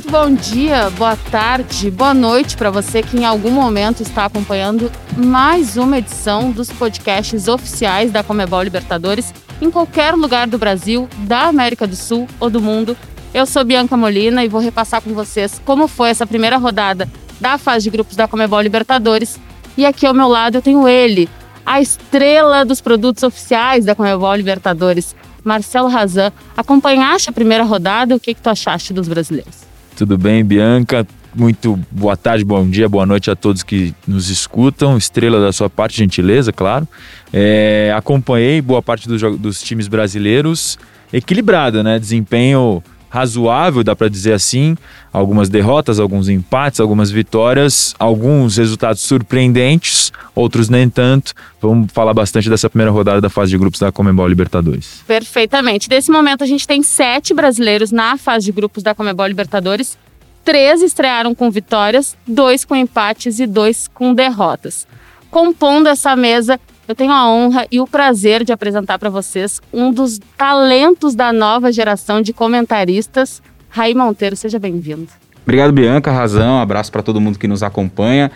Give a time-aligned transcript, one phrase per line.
[0.00, 4.90] Muito bom dia, boa tarde, boa noite para você que em algum momento está acompanhando
[5.14, 11.48] mais uma edição dos podcasts oficiais da Comebol Libertadores em qualquer lugar do Brasil, da
[11.48, 12.96] América do Sul ou do mundo.
[13.34, 17.06] Eu sou Bianca Molina e vou repassar com vocês como foi essa primeira rodada
[17.38, 19.38] da fase de grupos da Comebol Libertadores.
[19.76, 21.28] E aqui ao meu lado eu tenho ele,
[21.64, 25.14] a estrela dos produtos oficiais da Comebol Libertadores,
[25.44, 26.32] Marcelo Razan.
[26.56, 28.16] Acompanhaste a primeira rodada?
[28.16, 29.69] O que, que tu achaste dos brasileiros?
[30.00, 31.06] Tudo bem, Bianca?
[31.34, 34.96] Muito boa tarde, bom dia, boa noite a todos que nos escutam.
[34.96, 36.88] Estrela da sua parte, gentileza, claro.
[37.30, 40.78] É, acompanhei boa parte dos, dos times brasileiros.
[41.12, 41.98] Equilibrado, né?
[41.98, 44.76] Desempenho razoável, dá para dizer assim.
[45.12, 51.34] Algumas derrotas, alguns empates, algumas vitórias, alguns resultados surpreendentes, outros nem tanto.
[51.60, 55.02] Vamos falar bastante dessa primeira rodada da fase de grupos da Comebol Libertadores.
[55.06, 55.90] Perfeitamente.
[55.90, 59.98] Nesse momento a gente tem sete brasileiros na fase de grupos da Comebol Libertadores.
[60.44, 64.86] Três estrearam com vitórias, dois com empates e dois com derrotas.
[65.30, 66.58] Compondo essa mesa
[66.88, 71.32] eu tenho a honra e o prazer de apresentar para vocês um dos talentos da
[71.32, 74.36] nova geração de comentaristas, Raí Monteiro.
[74.36, 75.08] Seja bem-vindo.
[75.42, 76.10] Obrigado, Bianca.
[76.10, 76.56] Razão.
[76.56, 78.30] Um abraço para todo mundo que nos acompanha.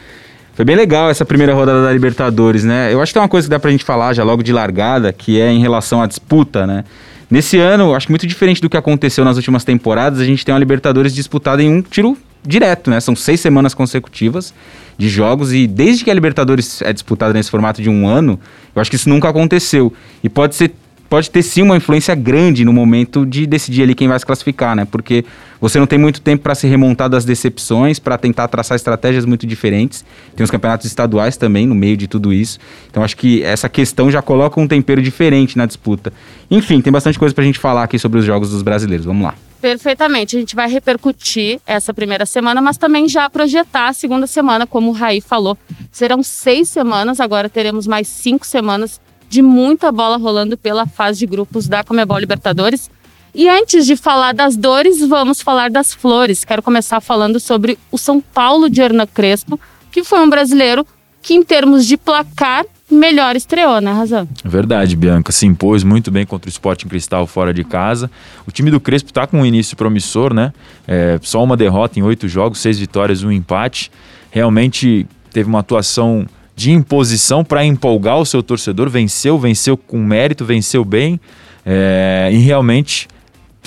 [0.55, 2.93] Foi bem legal essa primeira rodada da Libertadores, né?
[2.93, 5.13] Eu acho que tem uma coisa que dá pra gente falar já logo de largada,
[5.13, 6.85] que é em relação à disputa, né?
[7.29, 10.55] Nesse ano, acho que muito diferente do que aconteceu nas últimas temporadas, a gente tem
[10.55, 13.01] uma Libertadores disputada em um tiro direto, né?
[13.01, 14.55] São seis semanas consecutivas
[14.97, 18.39] de jogos e desde que a Libertadores é disputada nesse formato de um ano,
[18.75, 19.93] eu acho que isso nunca aconteceu.
[20.23, 20.73] E pode ser
[21.09, 24.75] pode ter sim uma influência grande no momento de decidir ali quem vai se classificar,
[24.75, 24.85] né?
[24.85, 25.25] Porque
[25.61, 29.47] você não tem muito tempo para se remontar das decepções, para tentar traçar estratégias muito
[29.47, 30.05] diferentes.
[30.35, 32.59] Tem os campeonatos estaduais também no meio de tudo isso.
[32.91, 36.13] Então acho que essa questão já coloca um tempero diferente na disputa.
[36.51, 39.07] Enfim, tem bastante coisa para a gente falar aqui sobre os jogos dos brasileiros.
[39.07, 39.35] Vamos lá.
[39.65, 40.37] Perfeitamente.
[40.37, 44.91] A gente vai repercutir essa primeira semana, mas também já projetar a segunda semana, como
[44.91, 45.57] o Raí falou.
[45.91, 51.27] Serão seis semanas, agora teremos mais cinco semanas de muita bola rolando pela fase de
[51.27, 52.91] grupos da Comebol Libertadores.
[53.35, 56.45] E antes de falar das dores, vamos falar das flores.
[56.45, 59.59] Quero começar falando sobre o São Paulo de Hernan Crespo,
[59.91, 60.87] que foi um brasileiro
[61.23, 64.29] que, em termos de placar, melhor estreou, né, Razão?
[64.45, 65.33] Verdade, Bianca.
[65.33, 68.11] Se impôs muito bem contra o Sporting Cristal fora de casa.
[68.47, 70.53] O time do Crespo está com um início promissor, né?
[70.87, 73.91] É, só uma derrota em oito jogos, seis vitórias, um empate.
[74.31, 78.89] Realmente teve uma atuação de imposição para empolgar o seu torcedor.
[78.89, 81.21] Venceu, venceu com mérito, venceu bem.
[81.67, 83.09] É, e realmente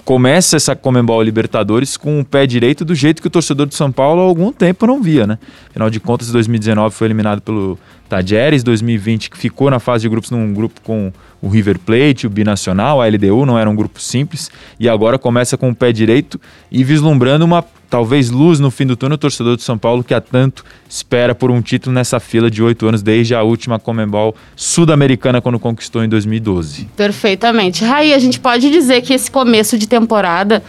[0.07, 3.91] começa essa Comembol Libertadores com o pé direito do jeito que o torcedor de São
[3.91, 5.38] Paulo há algum tempo não via, né?
[5.69, 10.09] Afinal de contas, em 2019 foi eliminado pelo Tajeres, 2020 que ficou na fase de
[10.09, 11.12] grupos num grupo com
[11.42, 14.50] o River Plate, o Binacional, a LDU, não era um grupo simples,
[14.80, 16.40] e agora começa com o pé direito
[16.72, 20.14] e vislumbrando uma talvez luz no fim do túnel, o torcedor de São Paulo que
[20.14, 24.36] há tanto espera por um título nessa fila de oito anos, desde a última Comembol
[24.56, 26.90] sul-americana quando conquistou em 2012.
[26.98, 27.86] Perfeitamente.
[27.86, 30.62] Raí, a gente pode dizer que esse começo de temporada,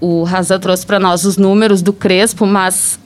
[0.00, 3.00] o Razan trouxe para nós os números do Crespo, mas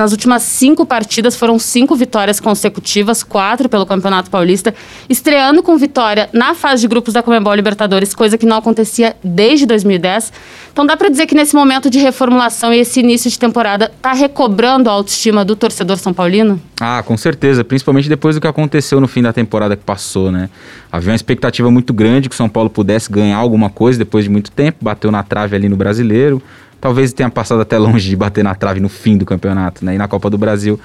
[0.00, 4.74] nas últimas cinco partidas foram cinco vitórias consecutivas, quatro pelo Campeonato Paulista,
[5.08, 9.66] estreando com vitória na fase de grupos da Comembol Libertadores, coisa que não acontecia desde
[9.66, 10.32] 2010.
[10.72, 14.14] Então dá para dizer que nesse momento de reformulação e esse início de temporada está
[14.14, 16.58] recobrando a autoestima do torcedor são paulino?
[16.80, 20.48] Ah, com certeza, principalmente depois do que aconteceu no fim da temporada que passou, né?
[20.90, 24.30] Havia uma expectativa muito grande que o São Paulo pudesse ganhar alguma coisa depois de
[24.30, 26.42] muito tempo, bateu na trave ali no Brasileiro
[26.80, 29.94] talvez tenha passado até longe de bater na trave no fim do campeonato, né?
[29.94, 30.78] E na Copa do Brasil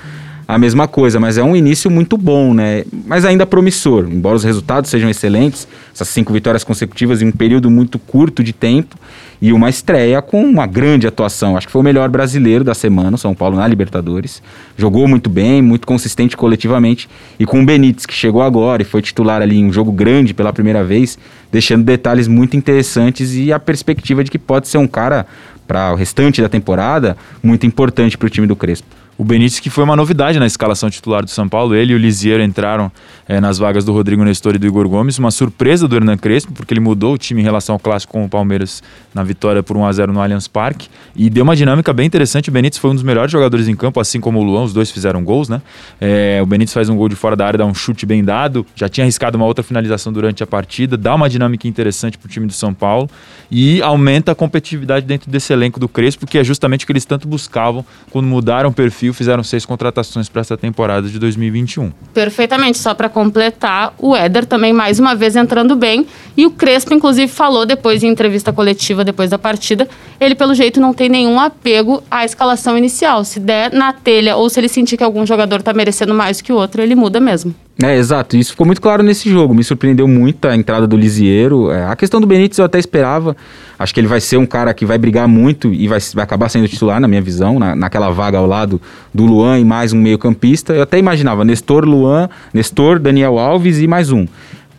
[0.48, 2.84] a mesma coisa, mas é um início muito bom, né?
[3.06, 7.70] Mas ainda promissor, embora os resultados sejam excelentes, essas cinco vitórias consecutivas em um período
[7.72, 8.96] muito curto de tempo
[9.42, 11.58] e uma estreia com uma grande atuação.
[11.58, 14.42] Acho que foi o melhor brasileiro da semana, São Paulo na Libertadores.
[14.78, 19.02] Jogou muito bem, muito consistente coletivamente e com o Benítez que chegou agora e foi
[19.02, 21.18] titular ali em um jogo grande pela primeira vez,
[21.52, 25.26] deixando detalhes muito interessantes e a perspectiva de que pode ser um cara
[25.68, 28.95] para o restante da temporada muito importante para o time do Crespo.
[29.18, 31.74] O Benítez que foi uma novidade na escalação titular do São Paulo.
[31.74, 32.92] Ele e o Lisieiro entraram
[33.26, 35.18] é, nas vagas do Rodrigo Nestor e do Igor Gomes.
[35.18, 38.26] Uma surpresa do Hernan Crespo, porque ele mudou o time em relação ao clássico com
[38.26, 38.84] o Palmeiras
[39.14, 40.90] na vitória por 1 a 0 no Allianz Parque.
[41.16, 42.50] E deu uma dinâmica bem interessante.
[42.50, 44.64] O Benítez foi um dos melhores jogadores em campo, assim como o Luan.
[44.64, 45.62] Os dois fizeram gols, né?
[46.02, 48.66] É, o Benítez faz um gol de fora da área, dá um chute bem dado.
[48.76, 50.98] Já tinha arriscado uma outra finalização durante a partida.
[50.98, 53.10] Dá uma dinâmica interessante para o time do São Paulo.
[53.50, 57.06] E aumenta a competitividade dentro desse elenco do Crespo, que é justamente o que eles
[57.06, 61.92] tanto buscavam quando mudaram o perfil fizeram seis contratações para essa temporada de 2021.
[62.14, 66.06] Perfeitamente, só para completar, o Éder também mais uma vez entrando bem
[66.36, 69.88] e o Crespo inclusive falou depois em entrevista coletiva depois da partida,
[70.20, 73.24] ele pelo jeito não tem nenhum apego à escalação inicial.
[73.24, 76.52] Se der na telha ou se ele sentir que algum jogador está merecendo mais que
[76.52, 77.56] o outro, ele muda mesmo.
[77.84, 78.38] É, exato.
[78.38, 79.54] Isso ficou muito claro nesse jogo.
[79.54, 81.70] Me surpreendeu muito a entrada do Lisieiro.
[81.72, 83.36] É, a questão do Benítez eu até esperava.
[83.78, 86.48] Acho que ele vai ser um cara que vai brigar muito e vai, vai acabar
[86.48, 88.82] sendo titular, na minha visão, na, naquela vaga ao lado
[89.14, 90.74] do Luan e mais um meio-campista.
[90.74, 94.26] Eu até imaginava Nestor, Luan, Nestor, Daniel Alves e mais um.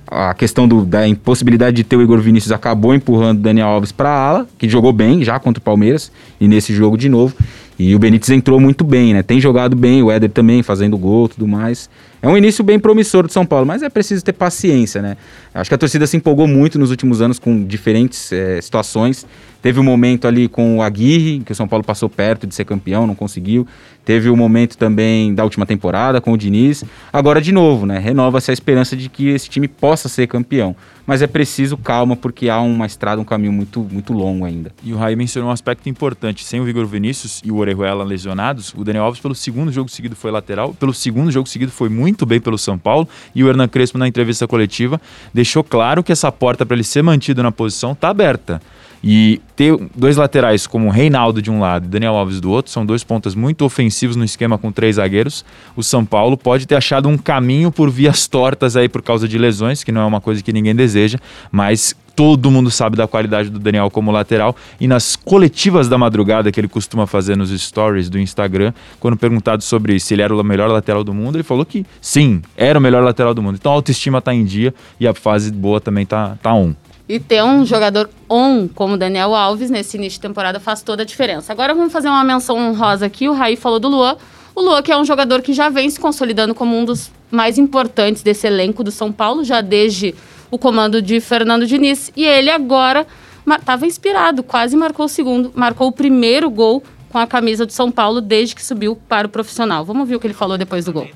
[0.09, 3.93] A questão do, da impossibilidade de ter o Igor Vinícius acabou empurrando o Daniel Alves
[3.93, 6.11] para a ala, que jogou bem já contra o Palmeiras
[6.41, 7.35] e nesse jogo de novo.
[7.79, 9.23] E o Benítez entrou muito bem, né?
[9.23, 11.91] Tem jogado bem, o Éder também fazendo gol e tudo mais.
[12.27, 15.17] É um início bem promissor do São Paulo, mas é preciso ter paciência, né?
[15.55, 19.25] Acho que a torcida se empolgou muito nos últimos anos com diferentes é, situações.
[19.63, 22.65] Teve um momento ali com o Aguirre, que o São Paulo passou perto de ser
[22.65, 23.65] campeão, não conseguiu.
[24.05, 26.83] Teve o um momento também da última temporada com o Diniz.
[27.13, 28.01] Agora, de novo, né?
[28.01, 30.75] Renova-se a esperança de que esse time possa ser campeão
[31.07, 34.73] mas é preciso calma porque há uma estrada, um caminho muito, muito longo ainda.
[34.83, 38.75] E o Raí mencionou um aspecto importante: sem o Vigor Vinícius e o Orejuela lesionados,
[38.75, 42.16] o Daniel Alves, pelo segundo jogo seguido, foi lateral, pelo segundo jogo seguido, foi muito
[42.25, 45.01] bem pelo São Paulo, e o Hernan Crespo, na entrevista coletiva,
[45.35, 48.63] deixou claro que essa porta para ele ser mantido na posição está aberta.
[49.09, 52.85] E ter dois laterais como Reinaldo de um lado e Daniel Alves do outro, são
[52.85, 55.45] dois pontas muito ofensivos no esquema com três zagueiros.
[55.77, 59.39] O São Paulo pode ter achado um caminho por vias tortas aí por causa de
[59.39, 61.21] lesões, que não é uma coisa que ninguém deseja,
[61.53, 64.57] mas todo mundo sabe da qualidade do Daniel como lateral.
[64.81, 69.63] E nas coletivas da madrugada que ele costuma fazer nos stories do Instagram, quando perguntado
[69.63, 72.83] sobre se ele era o melhor lateral do mundo, ele falou que sim, era o
[72.83, 73.55] melhor lateral do mundo.
[73.55, 76.75] Então a autoestima está em dia e a fase boa também está tá on.
[77.09, 81.07] E ter um jogador on como Daniel Alves nesse início de temporada faz toda a
[81.07, 81.53] diferença.
[81.53, 83.29] Agora vamos fazer uma menção honrosa aqui.
[83.29, 84.17] O Raí falou do Luan.
[84.55, 87.59] O Luan, que é um jogador que já vem se consolidando como um dos mais
[87.59, 90.15] importantes desse elenco do São Paulo, já desde
[90.51, 92.11] o comando de Fernando Diniz.
[92.17, 93.07] E ele agora
[93.47, 97.91] estava inspirado, quase marcou o segundo, marcou o primeiro gol com a camisa do São
[97.91, 99.85] Paulo desde que subiu para o profissional.
[99.85, 101.09] Vamos ver o que ele falou depois do gol.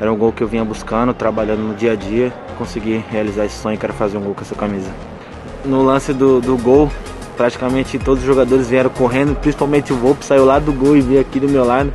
[0.00, 2.32] Era um gol que eu vinha buscando, trabalhando no dia a dia.
[2.58, 4.90] Consegui realizar esse sonho que era fazer um gol com essa camisa.
[5.64, 6.90] No lance do, do gol,
[7.36, 11.20] praticamente todos os jogadores vieram correndo, principalmente o Volpe saiu lá do gol e veio
[11.20, 11.92] aqui do meu lado.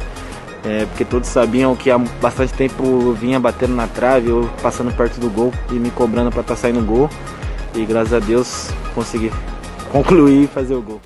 [0.63, 4.95] É, porque todos sabiam que há bastante tempo eu vinha batendo na trave, eu passando
[4.95, 7.09] perto do gol e me cobrando para estar tá saindo gol.
[7.73, 9.31] E graças a Deus consegui
[9.91, 11.01] concluir e fazer o gol.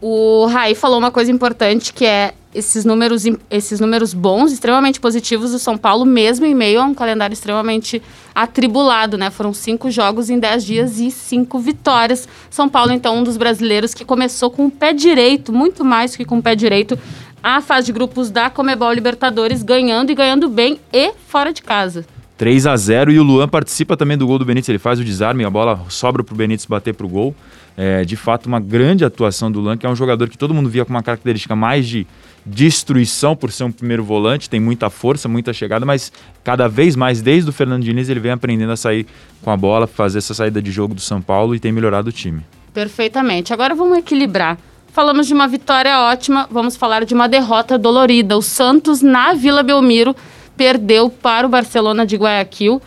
[0.00, 5.52] O Rai falou uma coisa importante que é esses números, esses números bons, extremamente positivos
[5.52, 8.02] do São Paulo, mesmo em meio a um calendário extremamente
[8.34, 9.30] atribulado, né?
[9.30, 12.28] Foram cinco jogos em dez dias e cinco vitórias.
[12.50, 16.24] São Paulo, então, um dos brasileiros que começou com o pé direito, muito mais que
[16.24, 16.98] com o pé direito,
[17.42, 22.04] a fase de grupos da Comebol Libertadores, ganhando e ganhando bem e fora de casa.
[22.36, 25.04] 3 a 0 e o Luan participa também do gol do Benítez, ele faz o
[25.04, 27.34] desarme, a bola sobra para o Benítez bater para o gol.
[27.78, 30.68] É, de fato, uma grande atuação do Luan, que é um jogador que todo mundo
[30.68, 32.06] via com uma característica mais de
[32.46, 36.12] destruição por ser um primeiro volante, tem muita força, muita chegada, mas
[36.44, 39.04] cada vez mais, desde o Fernando Diniz, ele vem aprendendo a sair
[39.42, 42.12] com a bola, fazer essa saída de jogo do São Paulo e tem melhorado o
[42.12, 42.42] time.
[42.72, 43.52] Perfeitamente.
[43.52, 44.56] Agora vamos equilibrar.
[44.92, 48.36] Falamos de uma vitória ótima, vamos falar de uma derrota dolorida.
[48.36, 50.14] O Santos, na Vila Belmiro,
[50.56, 52.80] perdeu para o Barcelona de Guayaquil.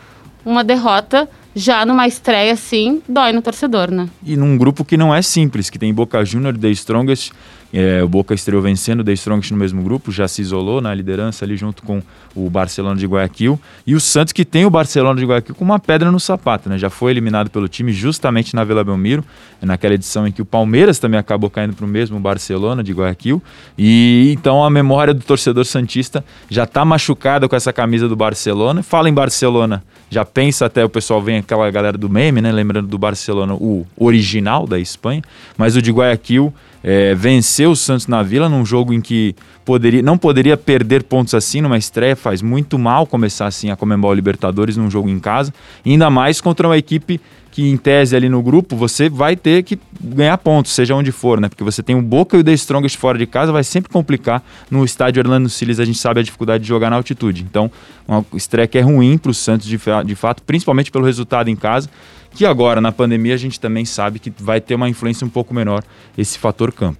[0.45, 4.09] Uma derrota já numa estreia assim, dói no torcedor, né?
[4.23, 7.31] E num grupo que não é simples, que tem Boca Juniors, The Strongest,
[7.71, 10.93] é, o Boca estreou vencendo o The Strongest no mesmo grupo, já se isolou na
[10.93, 12.01] liderança ali junto com
[12.35, 13.59] o Barcelona de Guayaquil.
[13.85, 16.77] E o Santos que tem o Barcelona de Guayaquil com uma pedra no sapato, né?
[16.77, 19.23] Já foi eliminado pelo time justamente na Vila Belmiro,
[19.61, 23.41] naquela edição em que o Palmeiras também acabou caindo para o mesmo Barcelona de Guayaquil.
[23.77, 28.81] E então a memória do torcedor santista já está machucada com essa camisa do Barcelona.
[28.81, 32.51] Fala em Barcelona, já pensa até o pessoal vem aquela galera do meme, né?
[32.51, 35.21] Lembrando do Barcelona, o original da Espanha,
[35.55, 40.01] mas o de Guayaquil é, venceu o Santos na Vila num jogo em que poderia,
[40.01, 44.77] não poderia perder pontos assim numa estreia, faz muito mal começar assim a Comembol Libertadores
[44.77, 45.53] num jogo em casa,
[45.85, 47.19] ainda mais contra uma equipe
[47.51, 51.41] que em tese ali no grupo você vai ter que ganhar pontos, seja onde for,
[51.41, 51.49] né?
[51.49, 54.43] Porque você tem o Boca e o The Strongest fora de casa, vai sempre complicar.
[54.69, 57.43] No estádio Orlando Siles a gente sabe a dificuldade de jogar na altitude.
[57.43, 57.71] Então,
[58.07, 61.55] uma estreia que é ruim para o Santos de, de fato, principalmente pelo resultado em
[61.55, 61.89] casa
[62.31, 65.53] que agora na pandemia a gente também sabe que vai ter uma influência um pouco
[65.53, 65.83] menor
[66.17, 66.99] esse fator campo.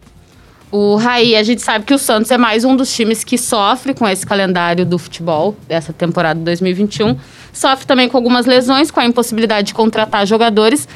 [0.72, 3.94] O Raí, a gente sabe que o Santos é mais um dos times que sofre
[3.96, 7.18] com esse calendário do futebol dessa temporada 2021.
[7.52, 10.88] Sofre também com algumas lesões, com a impossibilidade de contratar jogadores.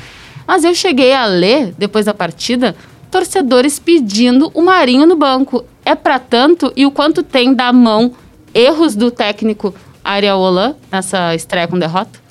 [0.46, 2.76] Mas eu cheguei a ler, depois da partida,
[3.10, 5.66] torcedores pedindo o Marinho no banco.
[5.84, 8.14] É para tanto e o quanto tem da mão
[8.54, 9.74] erros do técnico
[10.04, 12.23] Ariel Holan nessa estreia com derrota?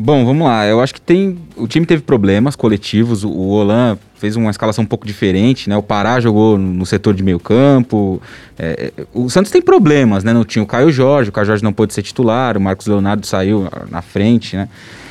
[0.00, 0.64] Bom, vamos lá.
[0.64, 1.36] Eu acho que tem.
[1.56, 3.24] O time teve problemas coletivos.
[3.24, 5.76] O, Olan fez uma escalação um pouco diferente, né?
[5.76, 8.22] O Pará jogou no setor de meio campo.
[8.56, 10.32] É, o Santos tem problemas, né?
[10.32, 13.26] Não tinha o Caio Jorge, o Caio Jorge não pôde ser titular, o Marcos Leonardo
[13.26, 14.68] saiu na frente, né?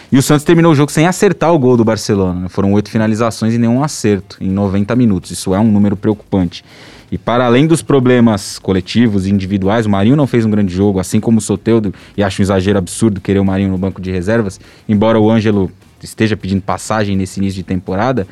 [0.09, 2.41] E o Santos terminou o jogo sem acertar o gol do Barcelona.
[2.41, 2.47] Né?
[2.47, 5.31] Foram oito finalizações e nenhum acerto em 90 minutos.
[5.31, 6.63] Isso é um número preocupante.
[7.11, 10.99] E para além dos problemas coletivos e individuais, o Marinho não fez um grande jogo,
[10.99, 14.11] assim como o Soteudo, e acho um exagero absurdo querer o Marinho no banco de
[14.11, 15.71] reservas, embora o Ângelo
[16.03, 18.27] esteja pedindo passagem nesse início de temporada.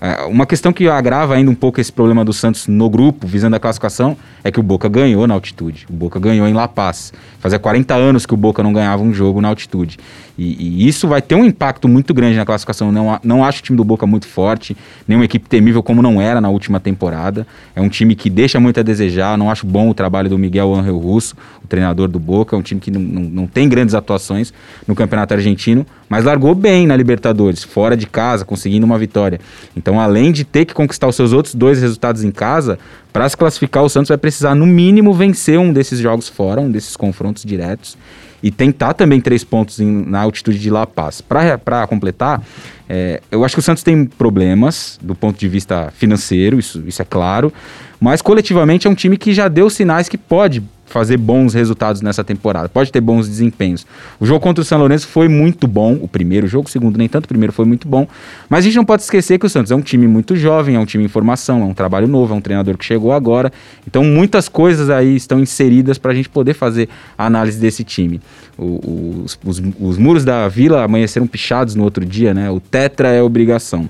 [0.00, 3.54] É, uma questão que agrava ainda um pouco esse problema do Santos no grupo, visando
[3.56, 5.86] a classificação, é que o Boca ganhou na altitude.
[5.90, 7.12] O Boca ganhou em La Paz.
[7.38, 9.98] Fazia 40 anos que o Boca não ganhava um jogo na altitude.
[10.40, 12.90] E, e isso vai ter um impacto muito grande na classificação.
[12.90, 14.74] Não, não acho o time do Boca muito forte,
[15.06, 17.46] nem uma equipe temível como não era na última temporada.
[17.76, 19.36] É um time que deixa muito a desejar.
[19.36, 22.56] Não acho bom o trabalho do Miguel Angel Russo, o treinador do Boca.
[22.56, 24.50] É um time que não, não, não tem grandes atuações
[24.88, 29.38] no Campeonato Argentino, mas largou bem na Libertadores, fora de casa, conseguindo uma vitória.
[29.76, 32.78] Então, além de ter que conquistar os seus outros dois resultados em casa,
[33.12, 36.70] para se classificar, o Santos vai precisar, no mínimo, vencer um desses jogos fora, um
[36.70, 37.98] desses confrontos diretos
[38.42, 41.20] e tentar também três pontos em, na altitude de La Paz.
[41.20, 42.42] Para completar,
[42.88, 47.02] é, eu acho que o Santos tem problemas do ponto de vista financeiro, isso, isso
[47.02, 47.52] é claro,
[48.00, 52.24] mas coletivamente é um time que já deu sinais que pode fazer bons resultados nessa
[52.24, 53.86] temporada, pode ter bons desempenhos.
[54.18, 57.08] O jogo contra o São Lourenço foi muito bom, o primeiro jogo, o segundo nem
[57.08, 58.08] tanto, o primeiro foi muito bom,
[58.48, 60.80] mas a gente não pode esquecer que o Santos é um time muito jovem, é
[60.80, 63.52] um time em formação, é um trabalho novo, é um treinador que chegou agora,
[63.86, 68.20] então muitas coisas aí estão inseridas para a gente poder fazer a análise desse time.
[68.58, 72.50] O, os, os, os muros da Vila amanheceram pichados no outro dia, né?
[72.50, 73.88] O tetra é obrigação.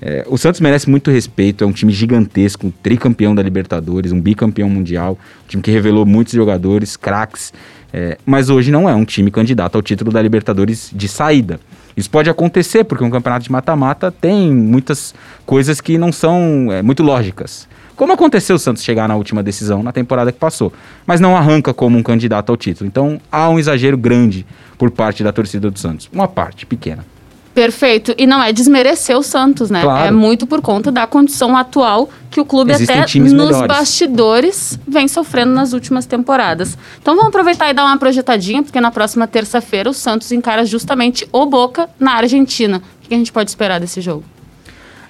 [0.00, 4.20] É, o Santos merece muito respeito, é um time gigantesco, um tricampeão da Libertadores, um
[4.20, 7.52] bicampeão mundial, um time que revelou muitos jogadores, craques,
[7.92, 11.60] é, mas hoje não é um time candidato ao título da Libertadores de saída.
[11.96, 15.14] Isso pode acontecer porque um campeonato de mata-mata tem muitas
[15.46, 17.68] coisas que não são é, muito lógicas.
[17.94, 20.72] Como aconteceu o Santos chegar na última decisão na temporada que passou,
[21.06, 22.88] mas não arranca como um candidato ao título.
[22.88, 24.44] Então há um exagero grande
[24.76, 26.10] por parte da torcida do Santos.
[26.12, 27.06] Uma parte pequena.
[27.54, 28.14] Perfeito.
[28.18, 29.82] E não é desmerecer o Santos, né?
[29.82, 30.08] Claro.
[30.08, 33.68] É muito por conta da condição atual que o clube Existem até nos melhores.
[33.68, 36.76] bastidores vem sofrendo nas últimas temporadas.
[37.00, 41.28] Então vamos aproveitar e dar uma projetadinha, porque na próxima terça-feira o Santos encara justamente
[41.30, 42.82] o Boca na Argentina.
[43.04, 44.24] O que a gente pode esperar desse jogo?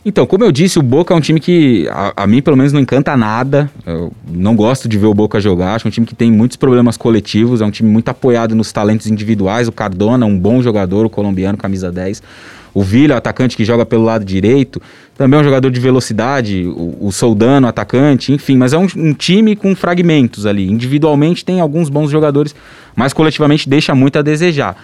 [0.06, 2.74] Então, como eu disse, o Boca é um time que a, a, mim pelo menos
[2.74, 3.70] não encanta nada.
[3.86, 5.74] Eu não gosto de ver o Boca jogar.
[5.74, 7.62] Acho um time que tem muitos problemas coletivos.
[7.62, 9.66] É um time muito apoiado nos talentos individuais.
[9.66, 12.22] O Cardona, um bom jogador, o colombiano, camisa 10.
[12.74, 14.82] O Villa, atacante que joga pelo lado direito,
[15.16, 16.66] também é um jogador de velocidade.
[16.66, 18.58] O, o Soldano, atacante, enfim.
[18.58, 20.70] Mas é um, um time com fragmentos ali.
[20.70, 22.54] Individualmente tem alguns bons jogadores,
[22.94, 24.76] mas coletivamente deixa muito a desejar.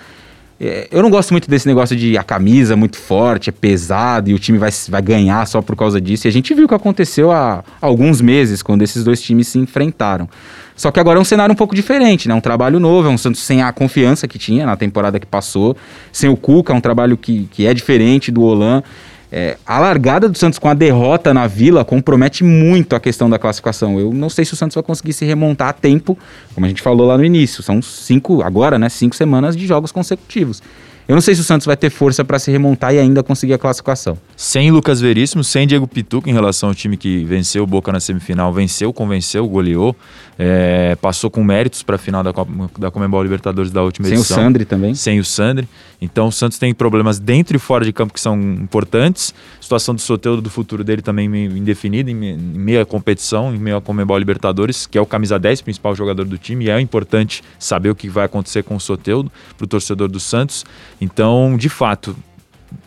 [0.63, 4.35] É, eu não gosto muito desse negócio de a camisa muito forte, é pesado e
[4.35, 6.27] o time vai, vai ganhar só por causa disso.
[6.27, 9.59] E a gente viu o que aconteceu há alguns meses, quando esses dois times se
[9.59, 10.29] enfrentaram.
[10.77, 12.35] Só que agora é um cenário um pouco diferente, né?
[12.35, 15.77] Um trabalho novo, é um Santos sem a confiança que tinha na temporada que passou,
[16.13, 18.83] sem o Cuca, é um trabalho que, que é diferente do Olan.
[19.33, 23.39] É, a largada do Santos com a derrota na Vila compromete muito a questão da
[23.39, 23.99] classificação.
[23.99, 26.19] Eu não sei se o Santos vai conseguir se remontar a tempo,
[26.55, 27.63] como a gente falou lá no início.
[27.63, 28.89] São cinco, agora, né?
[28.89, 30.63] Cinco semanas de jogos consecutivos.
[31.11, 33.53] Eu não sei se o Santos vai ter força para se remontar e ainda conseguir
[33.53, 34.17] a classificação.
[34.37, 37.99] Sem Lucas Veríssimo, sem Diego Pituca em relação ao time que venceu o Boca na
[37.99, 39.97] semifinal, venceu, convenceu, goleou,
[40.39, 42.33] é, passou com méritos para a final da,
[42.79, 44.37] da Comembol Libertadores da última sem edição.
[44.37, 44.95] Sem o Sandri também.
[44.95, 45.69] Sem o Sandri.
[46.01, 49.35] Então o Santos tem problemas dentro e fora de campo que são importantes.
[49.59, 53.81] A situação do Soteldo do futuro dele também indefinida, em meia competição, em meio à
[53.81, 57.91] Comembol Libertadores, que é o camisa 10, principal jogador do time, e é importante saber
[57.91, 60.65] o que vai acontecer com o Soteldo para o torcedor do Santos.
[61.01, 62.15] Então, de fato,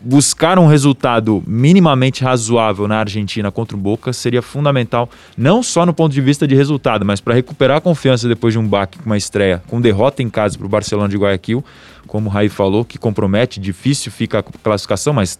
[0.00, 5.92] buscar um resultado minimamente razoável na Argentina contra o Boca seria fundamental, não só no
[5.92, 9.06] ponto de vista de resultado, mas para recuperar a confiança depois de um baque com
[9.06, 11.64] uma estreia, com derrota em casa para o Barcelona de Guayaquil,
[12.06, 15.38] como o Raí falou, que compromete, difícil fica a classificação, mas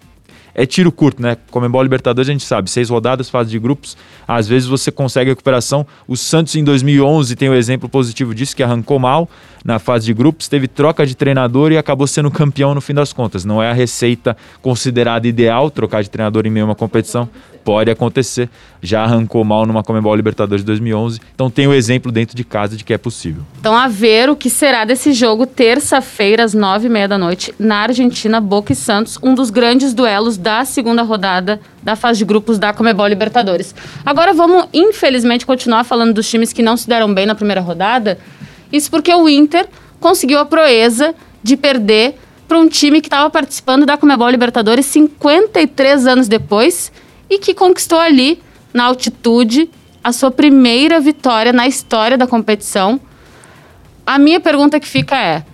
[0.55, 1.37] é tiro curto, né?
[1.51, 3.97] Comembol Libertadores a gente sabe, seis rodadas, fase de grupos,
[4.27, 5.87] às vezes você consegue recuperação.
[6.07, 9.29] O Santos em 2011 tem o um exemplo positivo disso, que arrancou mal
[9.65, 13.13] na fase de grupos, teve troca de treinador e acabou sendo campeão no fim das
[13.13, 13.45] contas.
[13.45, 17.29] Não é a receita considerada ideal trocar de treinador em meio a uma competição,
[17.65, 18.49] pode acontecer.
[18.83, 22.45] Já arrancou mal numa Comembol Libertadores de 2011, então tem o um exemplo dentro de
[22.45, 23.43] casa de que é possível.
[23.59, 27.55] Então a ver o que será desse jogo terça-feira às nove e meia da noite
[27.59, 32.25] na Argentina, Boca e Santos, um dos grandes duelos da segunda rodada da fase de
[32.25, 33.75] grupos da Comebol Libertadores.
[34.05, 38.19] Agora vamos, infelizmente, continuar falando dos times que não se deram bem na primeira rodada.
[38.71, 39.67] Isso porque o Inter
[40.01, 42.17] conseguiu a proeza de perder
[42.47, 46.93] para um time que estava participando da Comebol Libertadores 53 anos depois
[47.29, 49.71] e que conquistou ali, na altitude,
[50.03, 53.01] a sua primeira vitória na história da competição.
[54.07, 55.45] A minha pergunta que fica é: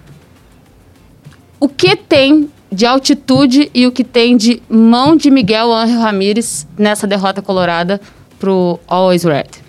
[1.60, 6.66] o que tem de altitude e o que tem de mão de Miguel Ángel Ramírez
[6.78, 8.00] nessa derrota colorada
[8.38, 9.60] pro Always Red?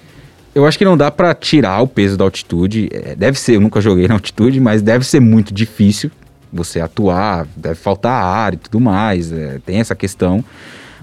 [0.53, 2.89] Eu acho que não dá para tirar o peso da altitude.
[2.91, 6.11] É, deve ser, eu nunca joguei na altitude, mas deve ser muito difícil
[6.51, 9.31] você atuar, deve faltar ar e tudo mais.
[9.31, 10.43] É, tem essa questão.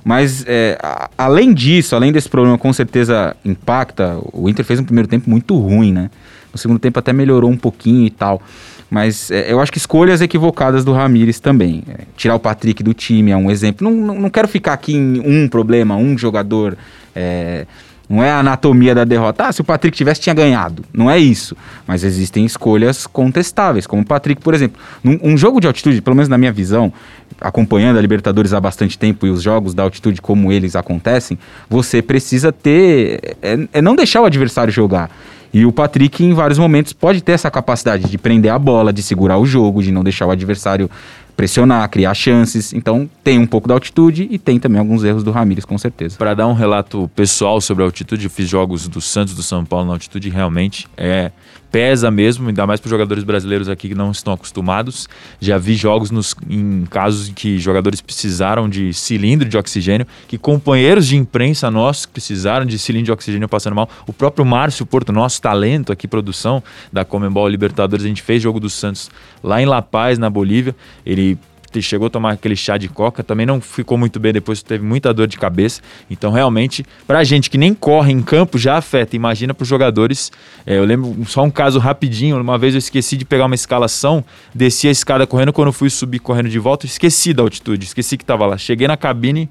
[0.08, 4.18] Mas é, a, além disso, além desse problema, com certeza impacta.
[4.32, 6.10] O Inter fez um primeiro tempo muito ruim, né?
[6.50, 8.40] No segundo tempo até melhorou um pouquinho e tal.
[8.88, 11.84] Mas é, eu acho que escolhas equivocadas do Ramires também.
[11.86, 13.84] É, tirar o Patrick do time é um exemplo.
[13.86, 16.78] Não, não, não, quero ficar aqui em um problema, um jogador.
[17.14, 17.66] É,
[18.08, 19.46] não é a anatomia da derrota.
[19.46, 20.82] Ah, se o Patrick tivesse, tinha ganhado.
[20.92, 21.56] Não é isso.
[21.86, 24.80] Mas existem escolhas contestáveis, como o Patrick, por exemplo.
[25.04, 26.92] Num, um jogo de altitude, pelo menos na minha visão,
[27.40, 31.38] acompanhando a Libertadores há bastante tempo e os jogos da altitude como eles acontecem,
[31.68, 33.36] você precisa ter.
[33.42, 35.10] É, é não deixar o adversário jogar.
[35.52, 39.02] E o Patrick, em vários momentos, pode ter essa capacidade de prender a bola, de
[39.02, 40.90] segurar o jogo, de não deixar o adversário
[41.38, 42.72] pressionar, criar chances.
[42.72, 46.18] Então tem um pouco da altitude e tem também alguns erros do Ramires, com certeza.
[46.18, 49.64] Para dar um relato pessoal sobre a altitude, eu fiz jogos do Santos do São
[49.64, 51.30] Paulo na altitude, realmente é
[51.70, 55.08] pesa mesmo, ainda mais para jogadores brasileiros aqui que não estão acostumados.
[55.40, 60.38] Já vi jogos nos, em casos em que jogadores precisaram de cilindro de oxigênio, que
[60.38, 63.88] companheiros de imprensa nossos precisaram de cilindro de oxigênio passando mal.
[64.06, 68.58] O próprio Márcio Porto, nosso talento aqui, produção da Comembol Libertadores, a gente fez jogo
[68.58, 69.10] do Santos
[69.42, 70.74] lá em La Paz, na Bolívia.
[71.04, 71.38] Ele
[71.80, 75.12] chegou a tomar aquele chá de coca, também não ficou muito bem depois, teve muita
[75.12, 75.80] dor de cabeça.
[76.10, 79.14] Então, realmente, pra gente que nem corre em campo, já afeta.
[79.14, 80.32] Imagina para os jogadores.
[80.66, 82.40] É, eu lembro só um caso rapidinho.
[82.40, 85.52] Uma vez eu esqueci de pegar uma escalação, desci a escada correndo.
[85.52, 88.56] Quando fui subir correndo de volta, esqueci da altitude, esqueci que estava lá.
[88.56, 89.48] Cheguei na cabine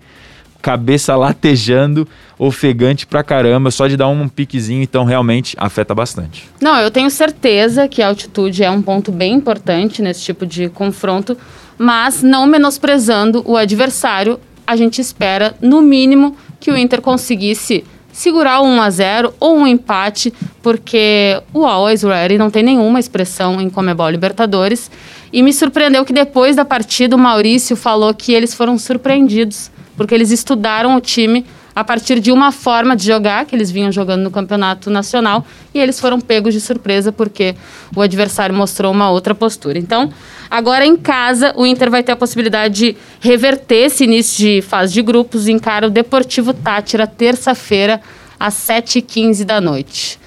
[0.62, 6.50] cabeça latejando, ofegante pra caramba, só de dar um piquezinho, então realmente afeta bastante.
[6.62, 10.70] Não, eu tenho certeza que a altitude é um ponto bem importante nesse tipo de
[10.70, 11.38] confronto,
[11.78, 18.62] mas não menosprezando o adversário, a gente espera, no mínimo, que o Inter conseguisse segurar
[18.62, 23.62] o 1 a 0 ou um empate, porque o Always Ready não tem nenhuma expressão
[23.62, 24.90] em Comebol Libertadores.
[25.32, 30.16] E me surpreendeu que depois da partida o Maurício falou que eles foram surpreendidos, porque
[30.16, 31.46] eles estudaram o time
[31.78, 35.80] a partir de uma forma de jogar que eles vinham jogando no campeonato nacional e
[35.80, 37.54] eles foram pegos de surpresa porque
[37.96, 39.78] o adversário mostrou uma outra postura.
[39.78, 40.12] Então,
[40.50, 44.92] agora em casa, o Inter vai ter a possibilidade de reverter esse início de fase
[44.92, 48.02] de grupos e encara o Deportivo Tátira terça-feira
[48.40, 50.20] às 7h15 da noite.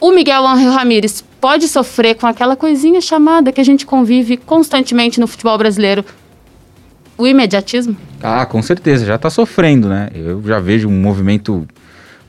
[0.00, 5.20] O Miguel Ángel Ramírez pode sofrer com aquela coisinha chamada que a gente convive constantemente
[5.20, 6.02] no futebol brasileiro,
[7.18, 7.94] o imediatismo?
[8.22, 10.08] Ah, com certeza, já está sofrendo, né?
[10.14, 11.66] Eu já vejo um movimento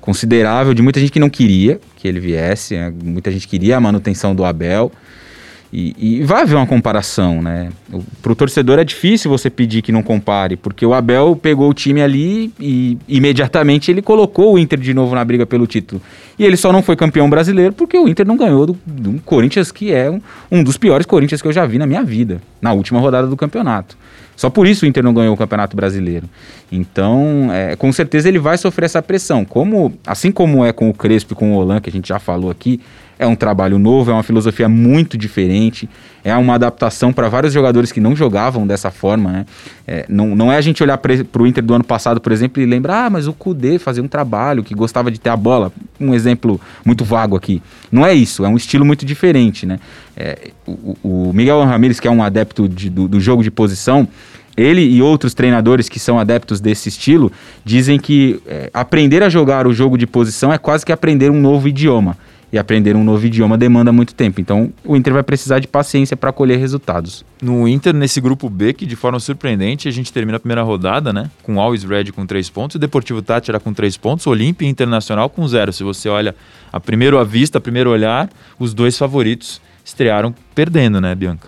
[0.02, 2.92] considerável de muita gente que não queria que ele viesse, né?
[3.02, 4.92] muita gente queria a manutenção do Abel.
[5.76, 7.70] E, e vai haver uma comparação, né?
[8.22, 11.74] Para o torcedor é difícil você pedir que não compare, porque o Abel pegou o
[11.74, 16.00] time ali e imediatamente ele colocou o Inter de novo na briga pelo título.
[16.38, 19.72] E ele só não foi campeão brasileiro porque o Inter não ganhou do, do Corinthians,
[19.72, 22.72] que é um, um dos piores Corinthians que eu já vi na minha vida, na
[22.72, 23.98] última rodada do campeonato.
[24.36, 26.28] Só por isso o Inter não ganhou o Campeonato Brasileiro.
[26.72, 29.46] Então, é, com certeza ele vai sofrer essa pressão.
[29.46, 32.20] Como, assim como é com o Crespo e com o Olan, que a gente já
[32.20, 32.80] falou aqui,
[33.18, 35.90] é um trabalho novo, é uma filosofia muito diferente,
[36.24, 39.32] é uma adaptação para vários jogadores que não jogavam dessa forma.
[39.32, 39.46] Né?
[39.88, 42.62] É, não, não é a gente olhar para o Inter do ano passado, por exemplo,
[42.62, 45.72] e lembrar, ah, mas o Kudê fazia um trabalho que gostava de ter a bola.
[46.00, 47.62] Um exemplo muito vago aqui.
[47.92, 49.66] Não é isso, é um estilo muito diferente.
[49.66, 49.80] Né?
[50.16, 54.08] É, o, o, Miguel Ramírez, que é um adepto de, do, do jogo de posição,
[54.56, 57.32] ele e outros treinadores que são adeptos desse estilo
[57.66, 61.42] dizem que é, aprender a jogar o jogo de posição é quase que aprender um
[61.42, 62.16] novo idioma
[62.54, 64.40] e aprender um novo idioma demanda muito tempo.
[64.40, 67.26] Então, o Inter vai precisar de paciência para colher resultados.
[67.42, 71.12] No Inter, nesse grupo B, que de forma surpreendente, a gente termina a primeira rodada,
[71.12, 71.32] né?
[71.42, 75.48] Com Always Red com três pontos, o Deportivo Tátira com três pontos, Olímpia Internacional com
[75.48, 75.74] zero.
[75.74, 76.36] Se você olha
[76.72, 81.48] a primeiro à vista, a primeiro olhar, os dois favoritos estrearam perdendo, né, Bianca?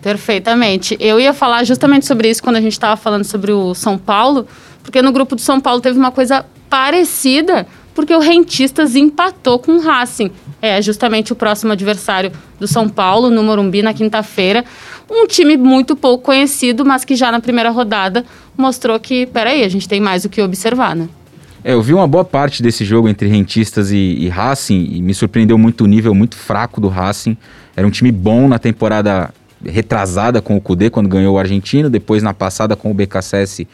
[0.00, 0.96] Perfeitamente.
[0.98, 4.46] Eu ia falar justamente sobre isso quando a gente estava falando sobre o São Paulo,
[4.82, 7.66] porque no grupo do São Paulo teve uma coisa parecida
[7.98, 10.30] porque o Rentistas empatou com o Racing.
[10.62, 14.64] É justamente o próximo adversário do São Paulo, no Morumbi, na quinta-feira.
[15.10, 18.24] Um time muito pouco conhecido, mas que já na primeira rodada
[18.56, 21.08] mostrou que, peraí, a gente tem mais o que observar, né?
[21.64, 25.12] É, eu vi uma boa parte desse jogo entre rentistas e, e Racing e me
[25.12, 27.36] surpreendeu muito o nível muito fraco do Racing.
[27.74, 29.34] Era um time bom na temporada
[29.66, 33.66] retrasada com o Cudê, quando ganhou o argentino, depois na passada com o BKSS.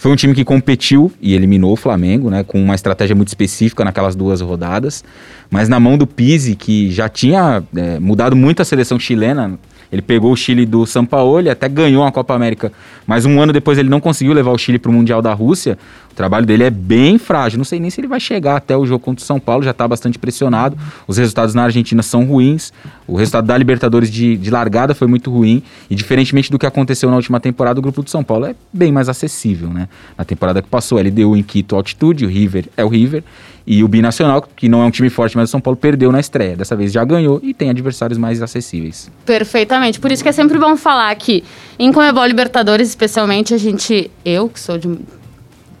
[0.00, 3.84] Foi um time que competiu e eliminou o Flamengo, né, com uma estratégia muito específica
[3.84, 5.04] naquelas duas rodadas.
[5.50, 9.58] Mas na mão do Pizzi, que já tinha é, mudado muito a seleção chilena
[9.92, 12.72] ele pegou o Chile do São Paulo, até ganhou a Copa América,
[13.06, 15.76] mas um ano depois ele não conseguiu levar o Chile para o Mundial da Rússia.
[16.10, 17.58] O trabalho dele é bem frágil.
[17.58, 19.70] Não sei nem se ele vai chegar até o jogo contra o São Paulo, já
[19.70, 20.76] está bastante pressionado.
[21.06, 22.72] Os resultados na Argentina são ruins.
[23.06, 25.62] O resultado da Libertadores de, de largada foi muito ruim.
[25.88, 28.92] E diferentemente do que aconteceu na última temporada, o grupo do São Paulo é bem
[28.92, 29.88] mais acessível, né?
[30.18, 33.22] Na temporada que passou, ele deu em Quito altitude, o River é o River.
[33.66, 36.18] E o Binacional, que não é um time forte, mas o São Paulo perdeu na
[36.18, 36.56] estreia.
[36.56, 39.10] Dessa vez já ganhou e tem adversários mais acessíveis.
[39.24, 40.00] Perfeitamente.
[40.00, 41.44] Por isso que é sempre bom falar que
[41.78, 44.88] em Comebol Libertadores, especialmente, a gente, eu que sou de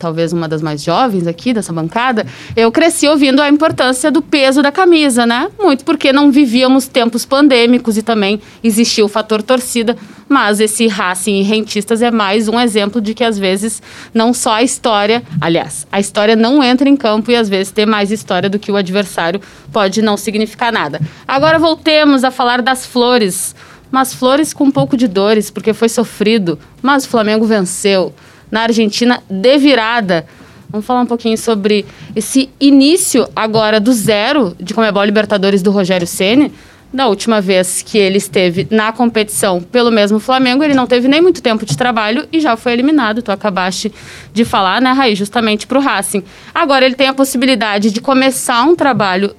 [0.00, 4.62] talvez uma das mais jovens aqui dessa bancada, eu cresci ouvindo a importância do peso
[4.62, 5.48] da camisa, né?
[5.60, 9.94] Muito porque não vivíamos tempos pandêmicos e também existia o fator torcida,
[10.26, 13.82] mas esse Racing e rentistas é mais um exemplo de que às vezes
[14.14, 17.86] não só a história, aliás, a história não entra em campo e às vezes ter
[17.86, 20.98] mais história do que o adversário pode não significar nada.
[21.28, 23.54] Agora voltemos a falar das flores.
[23.90, 28.14] Mas flores com um pouco de dores, porque foi sofrido, mas o Flamengo venceu
[28.50, 30.26] na Argentina de virada.
[30.70, 31.84] Vamos falar um pouquinho sobre
[32.14, 36.52] esse início agora do zero de Comebol Libertadores do Rogério Ceni.
[36.92, 41.20] Da última vez que ele esteve na competição pelo mesmo Flamengo, ele não teve nem
[41.20, 43.22] muito tempo de trabalho e já foi eliminado.
[43.22, 43.92] Tu acabaste
[44.32, 45.14] de falar, né, Raí?
[45.14, 46.24] Justamente para o Racing.
[46.52, 49.36] Agora ele tem a possibilidade de começar um trabalho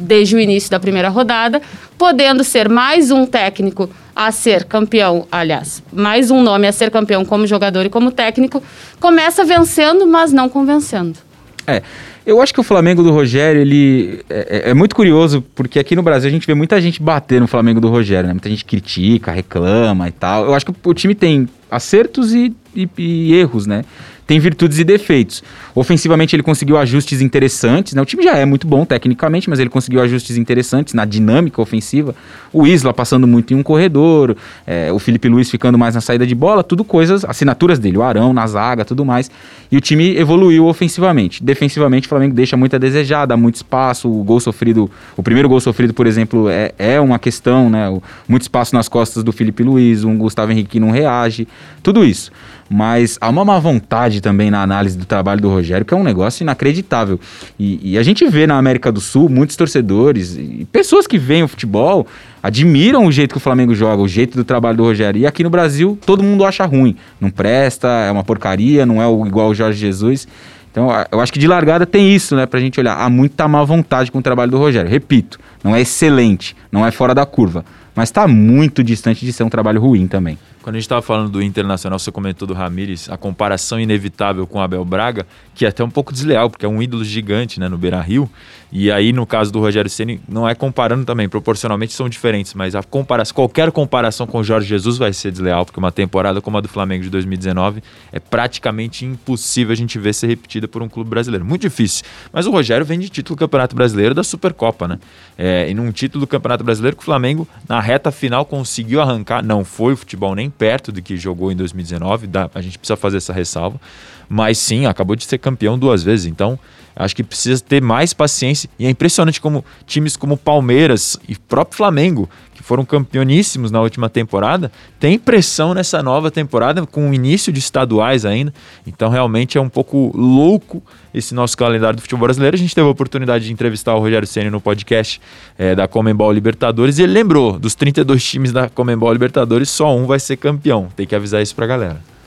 [0.00, 1.60] desde o início da primeira rodada,
[1.98, 7.24] podendo ser mais um técnico a ser campeão, aliás, mais um nome a ser campeão
[7.24, 8.60] como jogador e como técnico,
[8.98, 11.20] começa vencendo, mas não convencendo.
[11.64, 11.80] É.
[12.26, 15.94] Eu acho que o Flamengo do Rogério, ele é, é, é, muito curioso, porque aqui
[15.94, 18.34] no Brasil a gente vê muita gente bater no Flamengo do Rogério, né?
[18.34, 20.46] Muita gente critica, reclama e tal.
[20.46, 23.84] Eu acho que o time tem acertos e, e, e erros, né?
[24.28, 25.42] Tem virtudes e defeitos.
[25.74, 27.94] Ofensivamente, ele conseguiu ajustes interessantes.
[27.94, 28.02] Né?
[28.02, 32.14] O time já é muito bom tecnicamente, mas ele conseguiu ajustes interessantes na dinâmica ofensiva.
[32.52, 34.36] O Isla passando muito em um corredor,
[34.66, 38.02] é, o Felipe Luiz ficando mais na saída de bola, tudo coisas, assinaturas dele, o
[38.02, 39.30] Arão na zaga, tudo mais.
[39.72, 41.42] E o time evoluiu ofensivamente.
[41.42, 44.10] Defensivamente, o Flamengo deixa muito a desejar, dá muito espaço.
[44.10, 47.98] O gol sofrido, o primeiro gol sofrido, por exemplo, é, é uma questão, né?
[48.28, 51.48] Muito espaço nas costas do Felipe Luiz, um Gustavo Henrique que não reage,
[51.82, 52.30] tudo isso
[52.68, 56.02] mas há uma má vontade também na análise do trabalho do Rogério, que é um
[56.02, 57.18] negócio inacreditável.
[57.58, 61.42] E, e a gente vê na América do Sul muitos torcedores e pessoas que veem
[61.42, 62.06] o futebol
[62.42, 65.20] admiram o jeito que o Flamengo joga, o jeito do trabalho do Rogério.
[65.20, 69.26] E aqui no Brasil todo mundo acha ruim, não presta, é uma porcaria, não é
[69.26, 70.28] igual o Jorge Jesus.
[70.70, 72.94] Então, eu acho que de largada tem isso, né, pra gente olhar.
[72.94, 74.88] Há muita má vontade com o trabalho do Rogério.
[74.88, 77.64] Repito, não é excelente, não é fora da curva,
[77.96, 80.38] mas está muito distante de ser um trabalho ruim também.
[80.68, 84.60] Quando a gente estava falando do Internacional, você comentou do Ramires, a comparação inevitável com
[84.60, 87.78] Abel Braga, que é até um pouco desleal, porque é um ídolo gigante né, no
[87.78, 88.30] Beira Rio.
[88.70, 92.74] E aí, no caso do Rogério Ceni, não é comparando também, proporcionalmente são diferentes, mas
[92.74, 96.58] a comparação, qualquer comparação com o Jorge Jesus vai ser desleal, porque uma temporada como
[96.58, 100.88] a do Flamengo de 2019 é praticamente impossível a gente ver ser repetida por um
[100.88, 101.46] clube brasileiro.
[101.46, 102.04] Muito difícil.
[102.30, 104.98] Mas o Rogério vem de título do Campeonato Brasileiro da Supercopa, né?
[105.38, 109.42] É, e num título do Campeonato Brasileiro que o Flamengo, na reta final, conseguiu arrancar.
[109.42, 112.96] Não foi o futebol nem perto do que jogou em 2019, dá, a gente precisa
[112.96, 113.80] fazer essa ressalva.
[114.28, 116.26] Mas sim, acabou de ser campeão duas vezes.
[116.26, 116.58] Então,
[116.94, 118.68] acho que precisa ter mais paciência.
[118.78, 124.10] E é impressionante como times como Palmeiras e próprio Flamengo, que foram campeoníssimos na última
[124.10, 128.52] temporada, tem pressão nessa nova temporada, com o início de estaduais ainda.
[128.86, 130.82] Então, realmente é um pouco louco
[131.14, 132.56] esse nosso calendário do futebol brasileiro.
[132.56, 135.20] A gente teve a oportunidade de entrevistar o Rogério Ceni no podcast
[135.56, 140.04] é, da Comembol Libertadores e ele lembrou: dos 32 times da Comembol Libertadores, só um
[140.04, 140.88] vai ser campeão.
[140.96, 142.17] Tem que avisar isso pra galera.